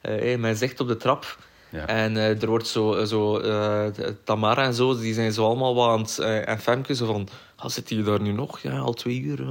Eh 0.02 0.38
men 0.38 0.56
zegt 0.56 0.80
op 0.80 0.88
de 0.88 0.98
trap. 0.98 1.38
Ja. 1.72 1.86
En 1.88 2.18
eh, 2.18 2.42
er 2.42 2.48
wordt 2.48 2.68
zo, 2.68 3.06
zo 3.06 3.38
eh, 3.38 3.86
Tamara 4.24 4.64
en 4.64 4.74
zo, 4.74 5.00
die 5.00 5.14
zijn 5.14 5.32
zo 5.34 5.46
allemaal 5.46 5.76
wat 5.76 5.90
aan 5.90 6.00
het... 6.02 6.20
eh, 6.20 6.48
en 6.50 6.60
Femke 6.60 6.96
zo 6.96 7.06
van, 7.06 7.28
ah, 7.56 7.70
zit 7.70 7.90
hij 7.90 8.04
daar 8.04 8.22
nu 8.22 8.32
nog? 8.32 8.60
Ja, 8.60 8.78
al 8.78 8.94
twee 8.94 9.22
uur. 9.22 9.44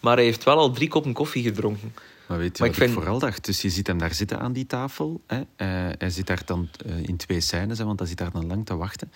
Maar 0.00 0.16
hij 0.16 0.24
heeft 0.24 0.44
wel 0.44 0.56
al 0.58 0.70
drie 0.70 0.88
koppen 0.88 1.12
koffie 1.12 1.42
gedronken. 1.42 1.94
Maar 2.26 2.38
weet 2.38 2.56
je 2.56 2.62
Maar 2.62 2.68
wat 2.72 2.76
ik 2.78 2.82
ik, 2.82 2.88
vind- 2.88 2.92
vooral 3.04 3.18
dacht? 3.18 3.44
Dus 3.44 3.62
je 3.62 3.70
ziet 3.70 3.86
hem 3.86 3.98
daar 3.98 4.14
zitten 4.14 4.40
aan 4.40 4.52
die 4.52 4.66
tafel. 4.66 5.20
Hè? 5.26 5.36
Eh, 5.56 5.66
hij 5.98 6.10
zit 6.10 6.26
daar 6.26 6.42
dan 6.44 6.68
eh, 6.86 6.96
in 7.02 7.16
twee 7.16 7.40
scènes, 7.40 7.78
hè, 7.78 7.84
want 7.84 7.98
hij 7.98 8.08
zit 8.08 8.18
daar 8.18 8.32
dan 8.32 8.46
lang 8.46 8.66
te 8.66 8.76
wachten. 8.76 9.12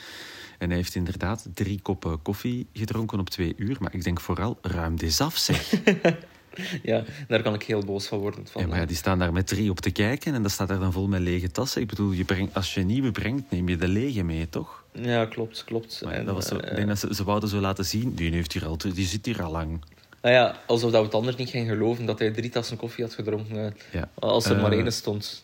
En 0.58 0.68
hij 0.68 0.76
heeft 0.76 0.94
inderdaad 0.94 1.47
drie 1.54 1.80
koppen 1.82 2.23
koffie 2.23 2.66
gedronken 2.73 3.20
op 3.20 3.30
twee 3.30 3.54
uur. 3.56 3.76
Maar 3.80 3.94
ik 3.94 4.04
denk 4.04 4.20
vooral, 4.20 4.58
ruim 4.62 4.97
dit 4.97 5.20
af, 5.20 5.37
zeg. 5.37 5.73
Ja, 6.83 7.05
daar 7.29 7.43
kan 7.43 7.55
ik 7.55 7.62
heel 7.62 7.85
boos 7.85 8.07
van 8.07 8.19
worden. 8.19 8.47
Van, 8.47 8.62
Ja, 8.62 8.69
maar 8.69 8.79
ja, 8.79 8.87
die 8.87 8.97
staan 8.97 9.19
daar 9.19 9.33
met 9.33 9.47
drie 9.47 9.71
op 9.71 9.81
te 9.81 9.91
kijken 9.91 10.35
en 10.35 10.43
dat 10.43 10.50
staat 10.50 10.69
daar 10.69 10.79
dan 10.79 10.93
vol 10.93 11.07
met 11.09 11.21
lege 11.21 11.50
tassen. 11.50 11.83
Ik 11.83 11.88
bedoel, 11.88 12.11
je 12.12 12.25
brengt, 12.25 12.55
als 12.55 12.75
je 12.75 12.81
nieuwe 12.85 13.11
brengt, 13.11 13.50
neem 13.50 13.69
je 13.69 13.77
de 13.77 13.88
lege 13.88 14.23
mee, 14.23 14.49
toch? 14.49 14.85
Ja, 14.93 15.27
klopt, 15.27 15.65
klopt. 15.65 16.00
Maar 16.05 16.12
En, 16.12 16.25
dat 16.25 16.35
was 16.35 16.47
zo, 16.47 16.57
eh, 16.57 16.71
ik 16.71 16.77
denk 16.77 16.88
dat 16.88 16.99
ze, 16.99 17.15
ze 17.15 17.25
wouden 17.25 17.49
zo 17.49 17.59
laten 17.61 17.85
zien, 17.85 18.15
die, 18.15 18.31
heeft 18.31 18.53
hier 18.53 18.67
al, 18.67 18.77
die 18.79 19.07
zit 19.07 19.27
hier 19.27 19.43
al 19.43 19.50
lang. 19.50 19.81
Nou 20.23 20.35
ja, 20.35 20.61
alsof 20.67 20.91
dat 20.91 21.00
we 21.00 21.07
het 21.07 21.15
anders 21.17 21.37
niet 21.37 21.49
gingen 21.49 21.69
geloven 21.77 22.07
dat 22.07 22.19
hij 22.19 22.31
drie 22.31 22.50
tassen 22.50 22.77
koffie 22.77 23.05
had 23.05 23.15
gedronken. 23.15 23.57
eh, 23.67 23.73
Ja. 23.93 24.09
Als 24.15 24.45
er 24.47 24.57
Eh, 24.57 24.62
maar 24.62 24.73
één 24.73 24.93
stond. 24.93 25.43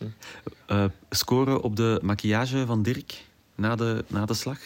Eh, 0.65 0.85
scoren 1.09 1.61
op 1.61 1.75
de 1.75 1.99
maquillage 2.01 2.65
van 2.65 2.83
Dirk 2.83 3.23
na 3.55 3.75
de, 3.75 4.03
na 4.07 4.25
de 4.25 4.33
slag? 4.33 4.57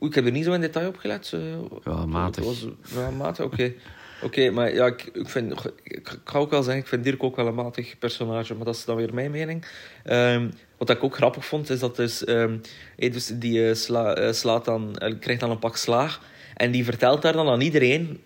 Ik 0.00 0.14
heb 0.14 0.24
er 0.26 0.30
niet 0.32 0.44
zo 0.44 0.52
in 0.52 0.60
detail 0.60 0.88
op 0.88 0.96
gelet. 0.96 1.32
eh. 1.34 1.40
Ja, 1.84 2.06
matig. 2.06 2.44
Was, 2.44 2.66
ja, 2.94 3.10
matig, 3.10 3.44
oké. 3.44 3.72
Oké, 4.22 4.50
maar 4.50 4.74
ja, 4.74 4.86
ik, 4.86 5.10
ik, 5.12 5.28
vind, 5.28 5.52
ik, 5.52 5.72
ik 5.82 6.08
ga 6.24 6.38
ook 6.38 6.50
wel 6.50 6.62
zeggen, 6.62 6.82
ik 6.82 6.88
vind 6.88 7.04
Dirk 7.04 7.22
ook 7.22 7.36
wel 7.36 7.46
een 7.46 7.54
matig 7.54 7.98
personage, 7.98 8.54
maar 8.54 8.64
dat 8.64 8.74
is 8.74 8.84
dan 8.84 8.96
weer 8.96 9.14
mijn 9.14 9.30
mening. 9.30 9.64
Ehm, 10.04 10.48
wat 10.78 10.90
ik 10.90 11.04
ook 11.04 11.14
grappig 11.16 11.46
vond, 11.46 11.70
is 11.70 11.78
dat 11.78 11.96
dus, 11.96 12.24
ehm, 12.24 12.56
hey, 12.96 13.10
dus 13.10 13.26
die 13.34 13.68
eh, 13.68 13.74
sla, 13.74 14.14
eh, 14.14 14.32
slaat 14.32 14.64
dan, 14.64 14.96
eh, 14.96 15.14
krijgt 15.20 15.40
dan 15.40 15.50
een 15.50 15.58
pak 15.58 15.76
slaag 15.76 16.20
en 16.56 16.70
die 16.70 16.84
vertelt 16.84 17.22
daar 17.22 17.32
dan 17.32 17.48
aan 17.48 17.60
iedereen, 17.60 18.20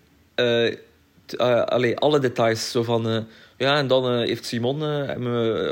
t- 1.25 1.37
allee, 1.37 1.97
alle 1.97 2.19
details. 2.19 2.71
Zo 2.71 2.83
van, 2.83 3.27
ja, 3.57 3.77
en 3.77 3.87
dan 3.87 4.17
heeft 4.19 4.45
Simon... 4.45 4.81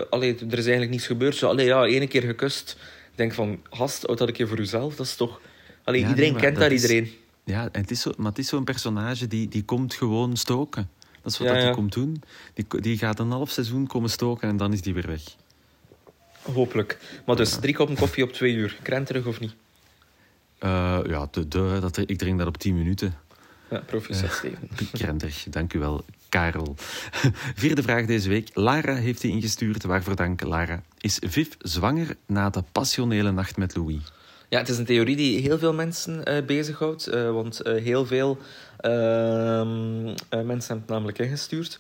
allee, 0.09 0.35
er 0.35 0.57
is 0.57 0.63
eigenlijk 0.63 0.89
niets 0.91 1.05
gebeurd. 1.07 1.35
Zo, 1.35 1.47
allee, 1.47 1.65
ja, 1.65 1.85
ene 1.85 2.07
keer 2.07 2.21
gekust. 2.21 2.75
Ik 3.11 3.17
denk 3.17 3.33
van, 3.33 3.61
gast, 3.69 4.03
houd 4.05 4.17
dat 4.17 4.27
een 4.27 4.33
keer 4.33 4.47
voor 4.47 4.59
uzelf. 4.59 4.95
Dat 4.95 5.05
is 5.05 5.15
toch... 5.15 5.41
Allee, 5.83 6.01
Ja, 6.01 6.07
iedereen 6.09 6.31
nee, 6.31 6.41
kent 6.41 6.53
dat 6.53 6.63
daar 6.63 6.71
is- 6.71 6.81
iedereen. 6.81 7.13
Ja, 7.49 7.69
en 7.71 7.81
het 7.81 7.91
is 7.91 8.01
zo, 8.01 8.11
maar 8.17 8.29
het 8.29 8.37
is 8.37 8.47
zo'n 8.47 8.63
personage 8.63 9.27
die, 9.27 9.47
die 9.47 9.63
komt 9.63 9.93
gewoon 9.93 10.37
stoken. 10.37 10.89
Dat 11.21 11.31
is 11.31 11.37
wat 11.37 11.47
Ja, 11.47 11.53
dat 11.53 11.61
hij 11.61 11.71
ja. 11.71 11.75
komt 11.77 11.93
doen. 11.93 12.23
Die, 12.53 12.81
die 12.81 12.97
gaat 12.97 13.19
een 13.19 13.31
half 13.31 13.49
seizoen 13.49 13.87
komen 13.87 14.09
stoken 14.09 14.49
en 14.49 14.57
dan 14.57 14.73
is 14.73 14.81
die 14.81 14.93
weer 14.93 15.07
weg. 15.07 15.21
Hopelijk. 16.41 17.21
Maar 17.25 17.35
dus, 17.35 17.59
drie 17.59 17.73
koppen 17.73 17.95
koffie 17.95 18.23
op 18.23 18.33
twee 18.33 18.53
uur. 18.53 18.77
Krenterig 18.81 19.25
of 19.25 19.39
niet? 19.39 19.55
Eh, 20.57 20.99
ja, 21.07 21.27
de, 21.31 21.47
de, 21.47 21.77
dat, 21.81 21.97
ik 21.97 22.17
drink 22.17 22.37
dat 22.37 22.47
op 22.47 22.57
10 22.57 22.77
minuten. 22.77 23.15
Ja, 23.69 23.79
proficiat, 23.79 24.31
Steven. 24.31 24.69
Krentig, 24.91 25.45
dank 25.49 25.73
u 25.73 25.79
wel, 25.79 26.05
Karel. 26.29 26.75
Vierde 27.61 27.83
vraag 27.83 28.05
deze 28.05 28.29
week. 28.29 28.49
Lara 28.53 28.95
heeft 28.95 29.21
die 29.21 29.31
ingestuurd. 29.31 29.83
Waarvoor 29.83 30.15
dank, 30.15 30.41
Lara. 30.41 30.83
Is 30.97 31.19
Viv 31.25 31.47
zwanger 31.59 32.17
na 32.25 32.49
de 32.49 32.63
passionele 32.71 33.31
nacht 33.31 33.57
met 33.57 33.75
Louis? 33.75 34.01
Ja, 34.49 34.57
het 34.57 34.69
is 34.69 34.77
een 34.77 34.85
theorie 34.85 35.15
die 35.15 35.39
heel 35.39 35.57
veel 35.57 35.73
mensen 35.73 36.25
eh 36.25 36.45
bezighoudt. 36.45 37.07
eh, 37.07 37.31
want 37.31 37.61
eh, 37.61 37.83
heel 37.83 38.05
veel 38.05 38.37
ehm, 38.77 40.07
eh, 40.29 40.41
mensen 40.41 40.67
hebben 40.67 40.79
het 40.79 40.87
namelijk 40.87 41.19
ingestuurd. 41.19 41.79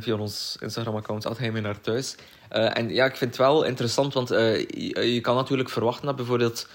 via 0.00 0.16
ons 0.18 0.56
Instagram-account, 0.60 1.24
had 1.24 1.38
hij 1.38 1.52
mee 1.52 1.62
naar 1.62 1.80
thuis. 1.80 2.14
En 2.48 2.88
ja, 2.88 3.04
ik 3.04 3.16
vind 3.16 3.30
het 3.30 3.40
wel 3.40 3.62
interessant, 3.64 4.14
want 4.14 4.28
je, 4.28 5.12
je 5.14 5.20
kan 5.20 5.34
natuurlijk 5.36 5.68
verwachten 5.68 6.06
dat 6.06 6.16
bijvoorbeeld... 6.16 6.68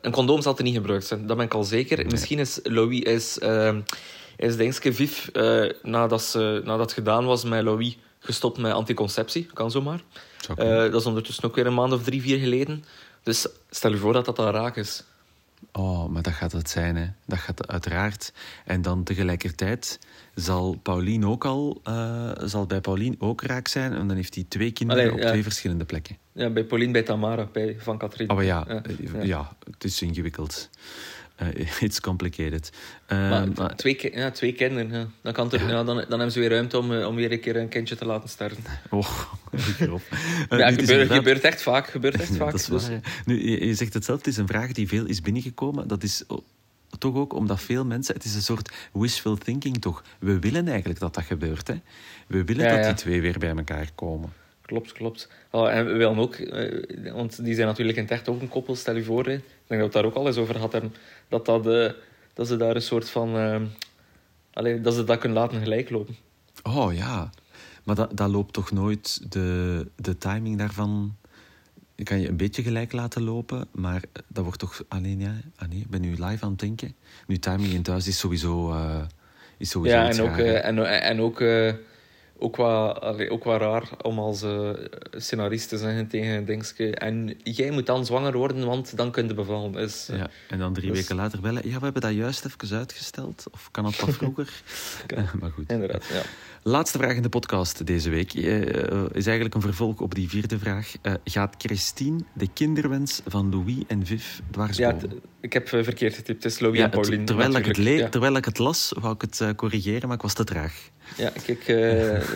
een 0.00 0.10
condoom 0.10 0.42
zal 0.42 0.56
er 0.56 0.62
niet 0.62 0.74
gebruikt 0.74 1.06
zijn, 1.06 1.26
dat 1.26 1.36
ben 1.36 1.46
ik 1.46 1.54
al 1.54 1.64
zeker. 1.64 2.06
Misschien 2.06 2.38
is 2.38 2.60
Louis... 2.62 3.00
Is, 3.00 3.38
ehm, 3.38 3.80
is 4.36 4.56
Dingske 4.56 4.92
Viv, 4.92 5.26
nadat, 5.82 6.22
ze, 6.22 6.60
nadat 6.64 6.80
het 6.80 6.92
gedaan 6.92 7.24
was 7.24 7.44
met 7.44 7.62
Louis, 7.62 7.98
gestopt 8.18 8.58
met 8.58 8.72
anticonceptie. 8.72 9.46
Kan 9.54 9.70
zomaar. 9.70 10.00
Eh, 10.56 10.66
dat 10.66 10.94
is 10.94 11.06
ondertussen 11.06 11.44
ook 11.44 11.54
weer 11.54 11.66
een 11.66 11.74
maand 11.74 11.92
of 11.92 12.02
drie, 12.02 12.22
vier 12.22 12.38
geleden. 12.38 12.84
Dus 13.30 13.46
stel 13.70 13.90
je 13.90 13.96
voor 13.96 14.12
dat 14.12 14.24
dat 14.24 14.38
al 14.38 14.50
raak 14.50 14.76
is. 14.76 15.04
Oh, 15.72 16.08
maar 16.08 16.22
dat 16.22 16.32
gaat 16.32 16.52
het 16.52 16.70
zijn, 16.70 16.96
hè. 16.96 17.06
Dat 17.26 17.38
gaat 17.38 17.58
het 17.58 17.68
uiteraard. 17.68 18.32
En 18.64 18.82
dan 18.82 19.02
tegelijkertijd 19.02 19.98
zal 20.34 20.78
Paulien 20.82 21.26
ook 21.26 21.44
al... 21.44 21.80
eh, 21.84 22.30
zal 22.44 22.66
bij 22.66 22.80
Paulien 22.80 23.16
ook 23.18 23.42
raak 23.42 23.68
zijn. 23.68 23.92
En 23.92 24.06
dan 24.06 24.16
heeft 24.16 24.34
hij 24.34 24.44
twee 24.48 24.70
kinderen 24.70 25.02
Allee, 25.02 25.14
op 25.16 25.22
ja. 25.22 25.28
twee 25.28 25.42
verschillende 25.42 25.84
plekken. 25.84 26.16
Ja, 26.32 26.50
bij 26.50 26.64
Pauline, 26.64 26.92
bij 26.92 27.02
Tamara, 27.02 27.48
bij 27.52 27.76
Van 27.78 27.98
Katrien. 27.98 28.30
Oh, 28.30 28.36
maar 28.36 28.44
ja, 28.44 28.64
Ja, 28.68 28.82
eh, 28.82 29.12
ja. 29.12 29.22
ja. 29.22 29.52
het 29.70 29.84
is 29.84 30.02
ingewikkeld. 30.02 30.70
Eh, 31.40 31.82
it's 31.86 32.00
complicated. 32.00 32.70
Eh, 33.06 33.30
Maar, 33.30 33.48
maar- 33.54 33.76
twee, 33.76 33.94
ki- 33.94 34.10
ja, 34.14 34.30
twee 34.30 34.52
kinderen, 34.52 34.92
ja. 34.92 35.06
Dan, 35.22 35.32
kan 35.32 35.52
er, 35.52 35.60
ja. 35.68 35.84
dan, 35.84 35.86
dan 35.96 35.96
hebben 36.08 36.32
ze 36.32 36.40
weer 36.40 36.50
ruimte 36.50 36.78
om, 36.78 36.92
eh, 36.94 37.06
om 37.06 37.14
weer 37.14 37.32
een 37.32 37.40
keer 37.40 37.56
een 37.56 37.68
kindje 37.68 37.96
te 37.96 38.04
laten 38.04 38.28
sterven. 38.28 38.62
Oh. 38.90 39.08
Eh, 40.48 40.58
ja, 40.58 40.68
gebeurt, 40.68 40.90
inderdaad- 40.90 41.16
gebeurt 41.16 41.40
echt 41.44 41.62
vaak. 41.62 41.86
Gebeurt 41.88 42.20
echt 42.20 42.36
vaak. 42.36 42.66
Dus-. 42.66 42.88
Nu, 43.24 43.50
je, 43.50 43.66
je 43.66 43.74
zegt 43.74 43.94
het 43.94 44.04
zelf, 44.04 44.18
het 44.18 44.26
is 44.26 44.36
een 44.36 44.46
vraag 44.46 44.72
die 44.72 44.88
veel 44.88 45.06
is 45.06 45.20
binnengekomen. 45.20 45.88
Dat 45.88 46.02
is 46.02 46.24
toch 46.98 47.14
ook 47.14 47.32
omdat 47.34 47.60
veel 47.60 47.84
mensen... 47.84 48.14
Het 48.14 48.24
is 48.24 48.34
een 48.34 48.42
soort 48.42 48.70
wishful 48.92 49.36
thinking, 49.36 49.80
toch? 49.80 50.02
We 50.18 50.38
willen 50.38 50.68
eigenlijk 50.68 51.00
dat 51.00 51.14
dat 51.14 51.24
gebeurt, 51.24 51.68
hè? 51.68 51.74
We 52.26 52.44
willen 52.44 52.64
Ja, 52.64 52.70
dat 52.70 52.80
ja. 52.80 52.86
die 52.86 52.94
twee 52.94 53.20
weer 53.20 53.38
bij 53.38 53.48
elkaar 53.56 53.88
komen. 53.94 54.32
Klopt, 54.62 54.92
klopt. 54.92 55.28
Oh, 55.50 55.70
en 55.72 55.86
we 55.86 55.92
willen 55.92 56.16
ook, 56.18 56.36
want 57.12 57.44
die 57.44 57.54
zijn 57.54 57.66
natuurlijk 57.66 57.96
in 57.96 58.02
het 58.02 58.12
echt 58.12 58.28
ook 58.28 58.40
een 58.40 58.48
koppel, 58.48 58.76
stel 58.76 58.96
je 58.96 59.04
voor. 59.04 59.26
Hè. 59.26 59.40
Ik 59.70 59.76
denk 59.76 59.92
dat 59.92 59.92
we 59.92 59.98
het 59.98 60.12
daar 60.12 60.22
ook 60.22 60.26
al 60.26 60.32
eens 60.32 60.42
over 60.42 60.54
gehad 60.54 60.72
hebben. 60.72 60.94
Dat, 61.28 61.46
dat, 61.46 61.66
eh, 61.66 61.92
dat 62.34 62.46
ze 62.46 62.56
daar 62.56 62.74
een 62.74 62.82
soort 62.82 63.10
van. 63.10 63.36
eh, 63.36 64.82
dat 64.82 64.94
ze 64.94 65.04
dat 65.04 65.18
kunnen 65.18 65.38
laten 65.38 65.60
gelijklopen. 65.60 66.16
Oh, 66.62 66.94
ja. 66.94 67.30
Maar 67.84 67.94
dat, 67.94 68.16
dat 68.16 68.30
loopt 68.30 68.52
toch 68.52 68.70
nooit... 68.70 69.32
De, 69.32 69.86
de 69.96 70.18
timing 70.18 70.58
daarvan... 70.58 71.16
Je 71.94 72.04
kan 72.04 72.20
je 72.20 72.28
een 72.28 72.36
beetje 72.36 72.62
gelijk 72.62 72.92
laten 72.92 73.22
lopen, 73.22 73.68
maar 73.72 74.02
dat 74.28 74.44
wordt 74.44 74.58
toch 74.58 74.82
alleen... 74.88 75.20
Ja, 75.20 75.34
ah 75.56 75.68
nee, 75.68 75.78
ik 75.78 75.90
ben 75.90 76.00
nu 76.00 76.10
live 76.10 76.44
aan 76.44 76.50
het 76.50 76.60
denken. 76.60 76.94
Nu, 77.26 77.38
timing 77.38 77.72
in 77.72 77.82
thuis 77.82 78.06
is 78.06 78.18
sowieso... 78.18 78.70
eh, 78.72 79.02
is 79.58 79.70
sowieso 79.70 79.96
Ja, 79.96 80.08
en 80.08 80.20
ook, 80.20 80.36
en, 80.36 81.00
en 81.02 81.20
ook, 81.20 81.40
ook, 81.40 81.74
wat, 82.56 83.00
allee, 83.00 83.30
ook 83.30 83.44
wat 83.44 83.60
raar 83.60 83.88
om 84.02 84.18
als 84.18 84.42
eh, 84.42 84.70
scenarist 85.12 85.68
te 85.68 85.78
zeggen 85.78 86.08
tegen 86.08 86.28
een 86.34 86.44
dingske. 86.44 86.94
En 86.94 87.36
jij 87.42 87.70
moet 87.70 87.86
dan 87.86 88.06
zwanger 88.06 88.36
worden, 88.36 88.66
want 88.66 88.96
dan 88.96 89.10
kun 89.10 89.28
je 89.28 89.34
bevallen. 89.34 89.72
Dus, 89.72 90.08
eh, 90.08 90.16
Ja, 90.18 90.30
en 90.48 90.58
dan 90.58 90.72
drie 90.72 90.90
Dus- 90.90 90.98
weken 91.00 91.16
later 91.16 91.40
bellen. 91.40 91.68
Ja, 91.68 91.76
we 91.78 91.84
hebben 91.84 92.02
dat 92.02 92.12
juist 92.12 92.44
even 92.44 92.76
uitgesteld. 92.78 93.44
Of 93.52 93.68
kan 93.70 93.84
het 93.84 94.00
wat 94.00 94.14
vroeger? 94.20 94.62
Maar 95.40 95.50
goed. 95.50 95.70
Inderdaad, 95.72 96.04
ja. 96.06 96.22
Laatste 96.62 96.98
vraag 96.98 97.14
in 97.16 97.22
de 97.22 97.28
podcast 97.28 97.86
deze 97.86 98.10
week 98.10 98.34
eh, 98.34 98.62
eh, 98.62 99.02
is 99.12 99.24
eigenlijk 99.26 99.54
een 99.54 99.60
vervolg 99.60 100.00
op 100.00 100.14
die 100.14 100.28
vierde 100.28 100.58
vraag. 100.58 100.92
Eh, 101.02 101.12
gaat 101.24 101.54
Christine 101.58 102.20
de 102.32 102.48
kinderwens 102.54 103.20
van 103.26 103.50
Louis 103.50 103.76
en 103.86 104.06
Viv 104.06 104.22
ja 104.36 104.42
dwarsbomen? 104.50 104.98
t- 104.98 105.14
ik 105.40 105.52
heb 105.52 105.68
verkeerd 105.68 106.14
getypt. 106.14 106.42
Het 106.42 106.52
is 106.52 106.60
Louis 106.60 106.78
Ja, 106.78 106.84
en 106.84 106.90
Pauline. 106.90 107.24
terwijl, 107.24 107.56
ik 107.56 107.64
het 107.66 107.76
Ja. 107.76 108.08
terwijl 108.08 108.36
ik 108.36 108.44
het 108.44 108.58
las, 108.58 108.92
wou 109.00 109.14
ik 109.14 109.20
het 109.20 109.54
corrigeren, 109.56 110.08
maar 110.08 110.16
ik 110.16 110.22
was 110.22 110.34
te 110.34 110.44
traag. 110.44 110.88
Ja, 111.16 111.32
kijk, 111.44 111.62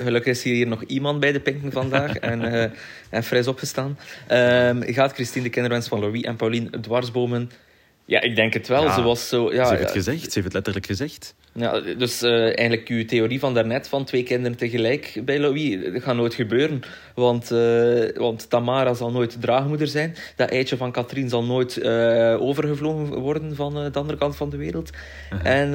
gelukkig 0.03 0.33
is 0.33 0.43
hier 0.43 0.67
nog 0.67 0.83
iemand 0.85 1.21
bij 1.21 1.33
de 1.33 1.41
pinken 1.41 1.73
vandaag 1.73 2.17
en, 2.31 2.53
eh, 2.53 2.71
en 3.11 3.23
fris 3.25 3.47
opgestaan. 3.47 3.99
Ehm, 4.27 4.93
gaat 4.93 5.13
Christine 5.13 5.45
de 5.45 5.51
kinderwens 5.51 5.89
van 5.89 6.01
Louis 6.01 6.23
en 6.23 6.37
Pauline 6.37 6.81
dwarsbomen? 6.81 7.51
Ja, 8.07 8.21
ik 8.21 8.37
denk 8.37 8.53
het 8.55 8.69
wel. 8.69 8.83
Ja, 8.83 8.95
Ze 8.95 9.03
was 9.03 9.29
zo... 9.29 9.53
Ja, 9.53 9.65
ze 9.65 9.71
heeft 9.71 9.83
het 9.83 9.93
gezegd, 9.93 10.21
ze 10.23 10.31
heeft 10.33 10.45
het 10.45 10.53
letterlijk 10.53 10.87
gezegd. 10.87 11.35
Ja, 11.53 11.81
dus 11.81 12.23
eh, 12.23 12.43
eigenlijk 12.43 12.89
uw 12.89 13.05
theorie 13.05 13.39
van 13.39 13.55
daarnet 13.55 13.89
van 13.89 14.05
twee 14.05 14.23
kinderen 14.23 14.57
tegelijk 14.57 15.21
bij 15.25 15.39
Louis, 15.41 15.93
dat 15.93 16.03
gaat 16.03 16.17
nooit 16.17 16.35
gebeuren. 16.35 16.81
Want, 17.15 17.51
eh, 17.51 18.17
want 18.17 18.51
Tamara 18.51 18.95
zal 18.95 19.11
nooit 19.11 19.41
draagmoeder 19.41 19.87
zijn. 19.89 20.17
Dat 20.37 20.51
eitje 20.51 20.77
van 20.77 20.93
Katrien 20.93 21.29
zal 21.29 21.45
nooit 21.45 21.77
eh, 21.77 22.37
overgevlogen 22.41 23.19
worden 23.19 23.55
van 23.57 23.75
de 23.75 23.99
andere 23.99 24.19
kant 24.19 24.37
van 24.37 24.51
de 24.51 24.57
wereld. 24.57 24.91
En, 25.43 25.75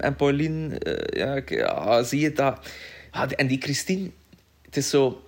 en 0.00 0.16
Pauline, 0.16 0.80
ja, 1.06 1.34
ik- 1.34 1.50
ja, 1.50 2.02
zie 2.02 2.20
je 2.20 2.32
dat... 2.32 2.58
Ah, 3.10 3.30
en 3.36 3.46
die 3.46 3.60
Christine, 3.60 4.10
het 4.64 4.76
is 4.76 4.90
zo... 4.90 5.22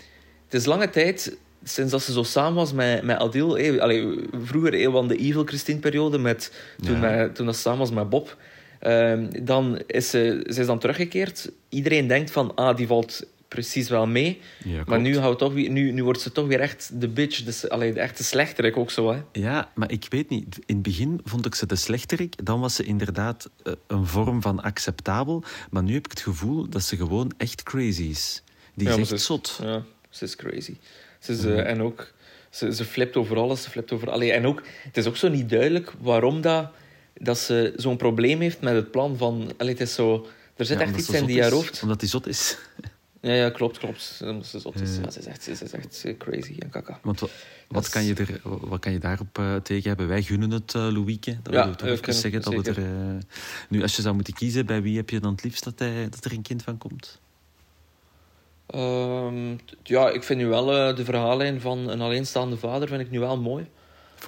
Het 0.44 0.54
is 0.54 0.64
lange 0.64 0.90
tijd 0.90 1.36
sinds 1.64 1.90
dat 1.92 2.02
ze 2.02 2.12
zo 2.12 2.22
samen 2.22 2.54
was 2.54 2.72
met, 2.72 3.02
met 3.02 3.18
Adil. 3.18 3.58
eh, 3.58 3.80
allee, 3.80 4.18
vroeger 4.42 4.74
eh, 4.74 4.92
van 4.92 5.08
de 5.08 5.16
Evil 5.16 5.44
Christine-periode, 5.44 6.18
met, 6.18 6.52
toen, 6.82 7.00
Ja. 7.00 7.10
met, 7.16 7.34
toen 7.34 7.46
dat 7.46 7.54
ze 7.54 7.60
samen 7.60 7.78
was 7.78 7.90
met 7.90 8.08
Bob. 8.08 8.36
Ehm, 8.80 9.26
dan 9.42 9.82
is 9.86 10.10
ze, 10.10 10.46
ze 10.52 10.60
is 10.60 10.66
dan 10.66 10.78
teruggekeerd. 10.78 11.50
Iedereen 11.68 12.06
denkt 12.06 12.30
van, 12.30 12.54
ah, 12.54 12.76
die 12.76 12.86
valt 12.86 13.24
precies 13.48 13.88
wel 13.88 14.06
mee. 14.06 14.40
Ja, 14.64 14.82
maar 14.86 15.00
nu, 15.00 15.18
houdt 15.18 15.38
toch 15.38 15.52
weer, 15.52 15.70
nu, 15.70 15.90
nu 15.90 16.04
wordt 16.04 16.20
ze 16.20 16.32
toch 16.32 16.46
weer 16.46 16.60
echt 16.60 16.90
de 17.00 17.08
bitch. 17.08 17.42
Dus, 17.44 17.68
allee, 17.68 17.92
de 17.92 18.00
echte 18.00 18.24
slechterik 18.24 18.76
ook 18.76 18.90
zo, 18.90 19.12
hè. 19.12 19.20
Ja, 19.32 19.70
maar 19.74 19.90
ik 19.90 20.06
weet 20.08 20.28
niet. 20.28 20.58
In 20.66 20.74
het 20.74 20.82
begin 20.82 21.20
vond 21.24 21.46
ik 21.46 21.54
ze 21.54 21.66
de 21.66 21.76
slechterik. 21.76 22.44
Dan 22.46 22.60
was 22.60 22.74
ze 22.74 22.84
inderdaad 22.84 23.50
eh, 23.62 23.72
een 23.86 24.06
vorm 24.06 24.42
van 24.42 24.62
acceptabel. 24.62 25.42
Maar 25.70 25.82
nu 25.82 25.92
heb 25.94 26.04
ik 26.04 26.10
het 26.10 26.20
gevoel 26.20 26.68
dat 26.68 26.82
ze 26.82 26.96
gewoon 26.96 27.32
echt 27.36 27.62
crazy 27.62 28.02
is. 28.02 28.42
Die 28.74 28.86
Ja, 28.86 28.92
is 28.92 28.98
echt 28.98 29.08
ze 29.08 29.14
is- 29.14 29.24
zot. 29.24 29.58
Ja, 29.62 29.82
ze 30.10 30.24
is 30.24 30.36
crazy. 30.36 30.74
Ze 31.24 31.32
is, 31.32 31.44
eh, 31.44 31.70
en 31.70 31.82
ook, 31.82 32.12
ze, 32.50 32.74
ze 32.74 32.84
flipt 32.84 33.16
over 33.16 33.36
alles. 33.36 33.62
Ze 33.62 33.70
flipt 33.70 33.92
over... 33.92 34.10
Allee, 34.10 34.32
en 34.32 34.46
ook, 34.46 34.62
het 34.82 34.96
is 34.96 35.06
ook 35.06 35.16
zo 35.16 35.28
niet 35.28 35.48
duidelijk 35.48 35.92
waarom 36.00 36.40
dat, 36.40 36.70
dat 37.14 37.38
ze 37.38 37.72
zo'n 37.76 37.96
probleem 37.96 38.40
heeft 38.40 38.60
met 38.60 38.74
het 38.74 38.90
plan 38.90 39.16
van... 39.16 39.52
Allee, 39.56 39.72
het 39.72 39.80
is 39.80 39.94
zo... 39.94 40.26
Er 40.56 40.64
zit 40.64 40.78
Ja, 40.78 40.84
echt 40.84 40.98
iets 40.98 41.10
in 41.10 41.26
die 41.26 41.42
haar 41.42 41.50
hoofd. 41.50 41.82
Omdat 41.82 42.00
hij 42.00 42.10
zot 42.10 42.26
is. 42.26 42.58
Ja, 43.20 43.32
ja, 43.32 43.50
klopt, 43.50 43.78
klopt. 43.78 44.20
Omdat 44.24 44.46
ze 44.46 44.58
zot 44.58 44.80
is. 44.80 44.96
Ja. 44.96 45.10
Ze 45.10 45.18
is 45.18 45.26
echt, 45.26 45.42
ze 45.42 45.50
is 45.50 45.72
echt 45.72 46.04
crazy 46.18 46.54
en 46.58 46.70
kaka. 46.70 46.98
Want 47.02 47.22
wat, 47.68 47.88
kan 47.88 48.04
je 48.04 48.14
er, 48.14 48.40
wat 48.42 48.80
kan 48.80 48.92
je 48.92 48.98
daarop 48.98 49.38
eh, 49.38 49.56
tegen 49.56 49.88
hebben? 49.88 50.08
Wij 50.08 50.22
gunnen 50.22 50.50
het, 50.50 50.74
uh, 50.74 50.88
Louieke. 50.92 51.36
Dat 51.42 51.54
Ja, 51.54 51.74
toch 51.74 51.88
even 51.88 52.14
zeggen. 52.14 52.42
Dat 52.42 52.54
we 52.54 52.72
er, 52.72 53.18
nu, 53.68 53.82
als 53.82 53.96
je 53.96 54.02
zou 54.02 54.14
moeten 54.14 54.34
kiezen, 54.34 54.66
bij 54.66 54.82
wie 54.82 54.96
heb 54.96 55.10
je 55.10 55.20
dan 55.20 55.32
het 55.32 55.44
liefst 55.44 55.64
dat, 55.64 55.78
hij, 55.78 56.08
dat 56.10 56.24
er 56.24 56.32
een 56.32 56.42
kind 56.42 56.62
van 56.62 56.78
komt? 56.78 57.20
Ehm, 58.66 59.56
ja, 59.82 60.10
ik 60.10 60.22
vind 60.22 60.40
nu 60.40 60.46
wel 60.46 60.72
eh, 60.76 60.96
de 60.96 61.04
verhaallijn 61.04 61.60
van 61.60 61.88
een 61.88 62.00
alleenstaande 62.00 62.56
vader 62.56 62.88
vind 62.88 63.00
ik 63.00 63.10
nu 63.10 63.20
wel 63.20 63.36
mooi. 63.38 63.66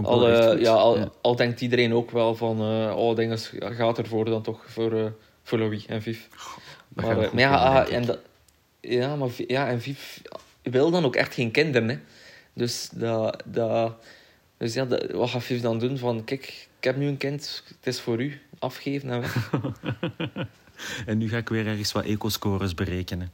Al, 0.03 0.19
goed. 0.19 0.61
ja, 0.61 0.73
al, 0.73 0.99
Ja. 0.99 1.09
al 1.21 1.37
denkt 1.37 1.61
iedereen 1.61 1.95
ook 1.95 2.11
wel 2.11 2.35
van... 2.35 2.61
eh 2.61 2.97
oh, 2.97 3.17
dinges 3.17 3.53
gaat 3.59 3.99
ervoor 3.99 4.25
dan 4.25 4.43
toch 4.43 4.65
voor, 4.67 5.15
voor 5.43 5.59
Louis 5.59 5.87
en 5.87 6.03
Viv. 6.03 6.19
Maar, 6.89 7.17
maar 7.17 7.39
ja, 7.39 7.57
ah, 7.57 7.93
en 7.93 8.05
dat, 8.05 8.19
ja, 8.81 9.17
maar, 9.17 9.29
ja, 9.47 9.69
en 9.69 9.81
Viv 9.81 10.19
wil 10.63 10.91
dan 10.91 11.05
ook 11.05 11.17
echt 11.17 11.35
geen 11.35 11.51
kinderen. 11.51 11.89
Hè. 11.89 11.99
Dus, 12.53 12.89
dat, 12.95 13.43
dat, 13.45 13.95
dus 14.57 14.75
ja, 14.75 14.85
dat, 14.85 15.11
wat 15.11 15.31
gaat 15.31 15.43
Viv 15.45 15.61
dan 15.61 15.79
doen? 15.79 15.99
Van, 15.99 16.25
kijk, 16.25 16.69
ik 16.79 16.85
heb 16.85 16.97
nu 16.97 17.07
een 17.07 17.17
kind, 17.17 17.63
het 17.79 17.87
is 17.87 18.01
voor 18.01 18.23
u. 18.23 18.41
Afgeven 18.59 19.11
en 19.11 19.21
weg. 19.21 19.51
En 21.07 21.19
nu 21.19 21.29
ga 21.29 21.37
ik 21.37 21.49
weer 21.49 21.67
ergens 21.67 21.93
wat 21.93 22.05
ecoscores 22.05 22.75
berekenen. 22.75 23.33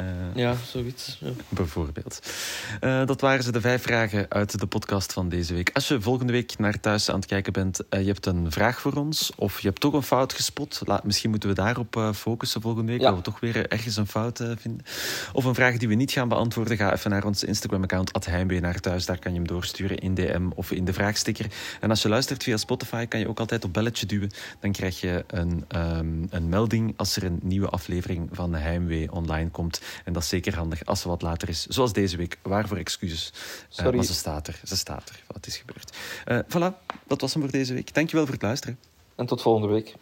Uh, 0.00 0.06
ja, 0.34 0.54
zoiets. 0.66 1.18
Ja. 1.20 1.30
Bijvoorbeeld. 1.48 2.32
Uh, 2.80 3.06
dat 3.06 3.20
waren 3.20 3.44
ze 3.44 3.52
de 3.52 3.60
vijf 3.60 3.82
vragen 3.82 4.26
uit 4.28 4.60
de 4.60 4.66
podcast 4.66 5.12
van 5.12 5.28
deze 5.28 5.54
week. 5.54 5.70
Als 5.72 5.88
je 5.88 6.00
volgende 6.00 6.32
week 6.32 6.58
naar 6.58 6.80
thuis 6.80 7.10
aan 7.10 7.16
het 7.16 7.26
kijken 7.26 7.52
bent, 7.52 7.80
uh, 7.90 8.00
je 8.00 8.06
hebt 8.06 8.26
een 8.26 8.52
vraag 8.52 8.80
voor 8.80 8.92
ons, 8.92 9.32
of 9.36 9.60
je 9.60 9.68
hebt 9.68 9.80
toch 9.80 9.92
een 9.92 10.02
fout 10.02 10.32
gespot, 10.32 10.80
Laat, 10.84 11.04
misschien 11.04 11.30
moeten 11.30 11.48
we 11.48 11.54
daarop 11.54 12.12
focussen 12.14 12.60
volgende 12.60 12.92
week, 12.92 13.00
ja. 13.00 13.06
dat 13.06 13.16
we 13.16 13.22
toch 13.22 13.40
weer 13.40 13.68
ergens 13.68 13.96
een 13.96 14.06
fout 14.06 14.36
vinden. 14.56 14.84
Of 15.32 15.44
een 15.44 15.54
vraag 15.54 15.76
die 15.76 15.88
we 15.88 15.94
niet 15.94 16.12
gaan 16.12 16.28
beantwoorden, 16.28 16.76
ga 16.76 16.92
even 16.92 17.10
naar 17.10 17.24
ons 17.24 17.44
Instagram-account, 17.44 18.12
Heimwee 18.26 18.60
naar 18.60 18.80
thuis. 18.80 19.06
Daar 19.06 19.18
kan 19.18 19.32
je 19.32 19.38
hem 19.38 19.46
doorsturen 19.46 19.98
in 19.98 20.14
DM 20.14 20.48
of 20.54 20.70
in 20.70 20.84
de 20.84 20.92
vraagsticker. 20.92 21.46
En 21.80 21.90
als 21.90 22.02
je 22.02 22.08
luistert 22.08 22.42
via 22.42 22.56
Spotify, 22.56 23.06
kan 23.06 23.20
je 23.20 23.28
ook 23.28 23.38
altijd 23.38 23.64
op 23.64 23.72
belletje 23.72 24.06
duwen. 24.06 24.30
Dan 24.60 24.72
krijg 24.72 25.00
je 25.00 25.24
een, 25.26 25.64
um, 25.76 26.26
een 26.30 26.48
melding 26.48 26.94
als 26.96 27.16
er 27.16 27.24
een 27.24 27.38
nieuwe 27.42 27.68
aflevering 27.68 28.28
van 28.32 28.54
Heimwee 28.54 29.12
online 29.12 29.50
komt. 29.50 29.80
En 30.04 30.12
dat 30.12 30.22
is 30.22 30.28
zeker 30.28 30.54
handig 30.56 30.84
als 30.84 31.00
ze 31.00 31.08
wat 31.08 31.22
later 31.22 31.48
is. 31.48 31.66
Zoals 31.66 31.92
deze 31.92 32.16
week. 32.16 32.38
Waarvoor 32.42 32.76
excuses. 32.76 33.32
Uh, 33.80 33.90
maar 33.90 34.04
ze 34.04 34.14
staat 34.14 34.46
er. 34.48 34.60
Ze 34.64 34.76
staat 34.76 35.08
er. 35.08 35.22
Wat 35.26 35.46
is 35.46 35.56
gebeurd. 35.56 35.96
Uh, 36.26 36.38
voilà, 36.48 36.96
dat 37.06 37.20
was 37.20 37.32
hem 37.32 37.42
voor 37.42 37.52
deze 37.52 37.74
week. 37.74 37.94
Dankjewel 37.94 38.24
voor 38.24 38.34
het 38.34 38.42
luisteren. 38.42 38.78
En 39.14 39.26
tot 39.26 39.42
volgende 39.42 39.68
week. 39.68 39.94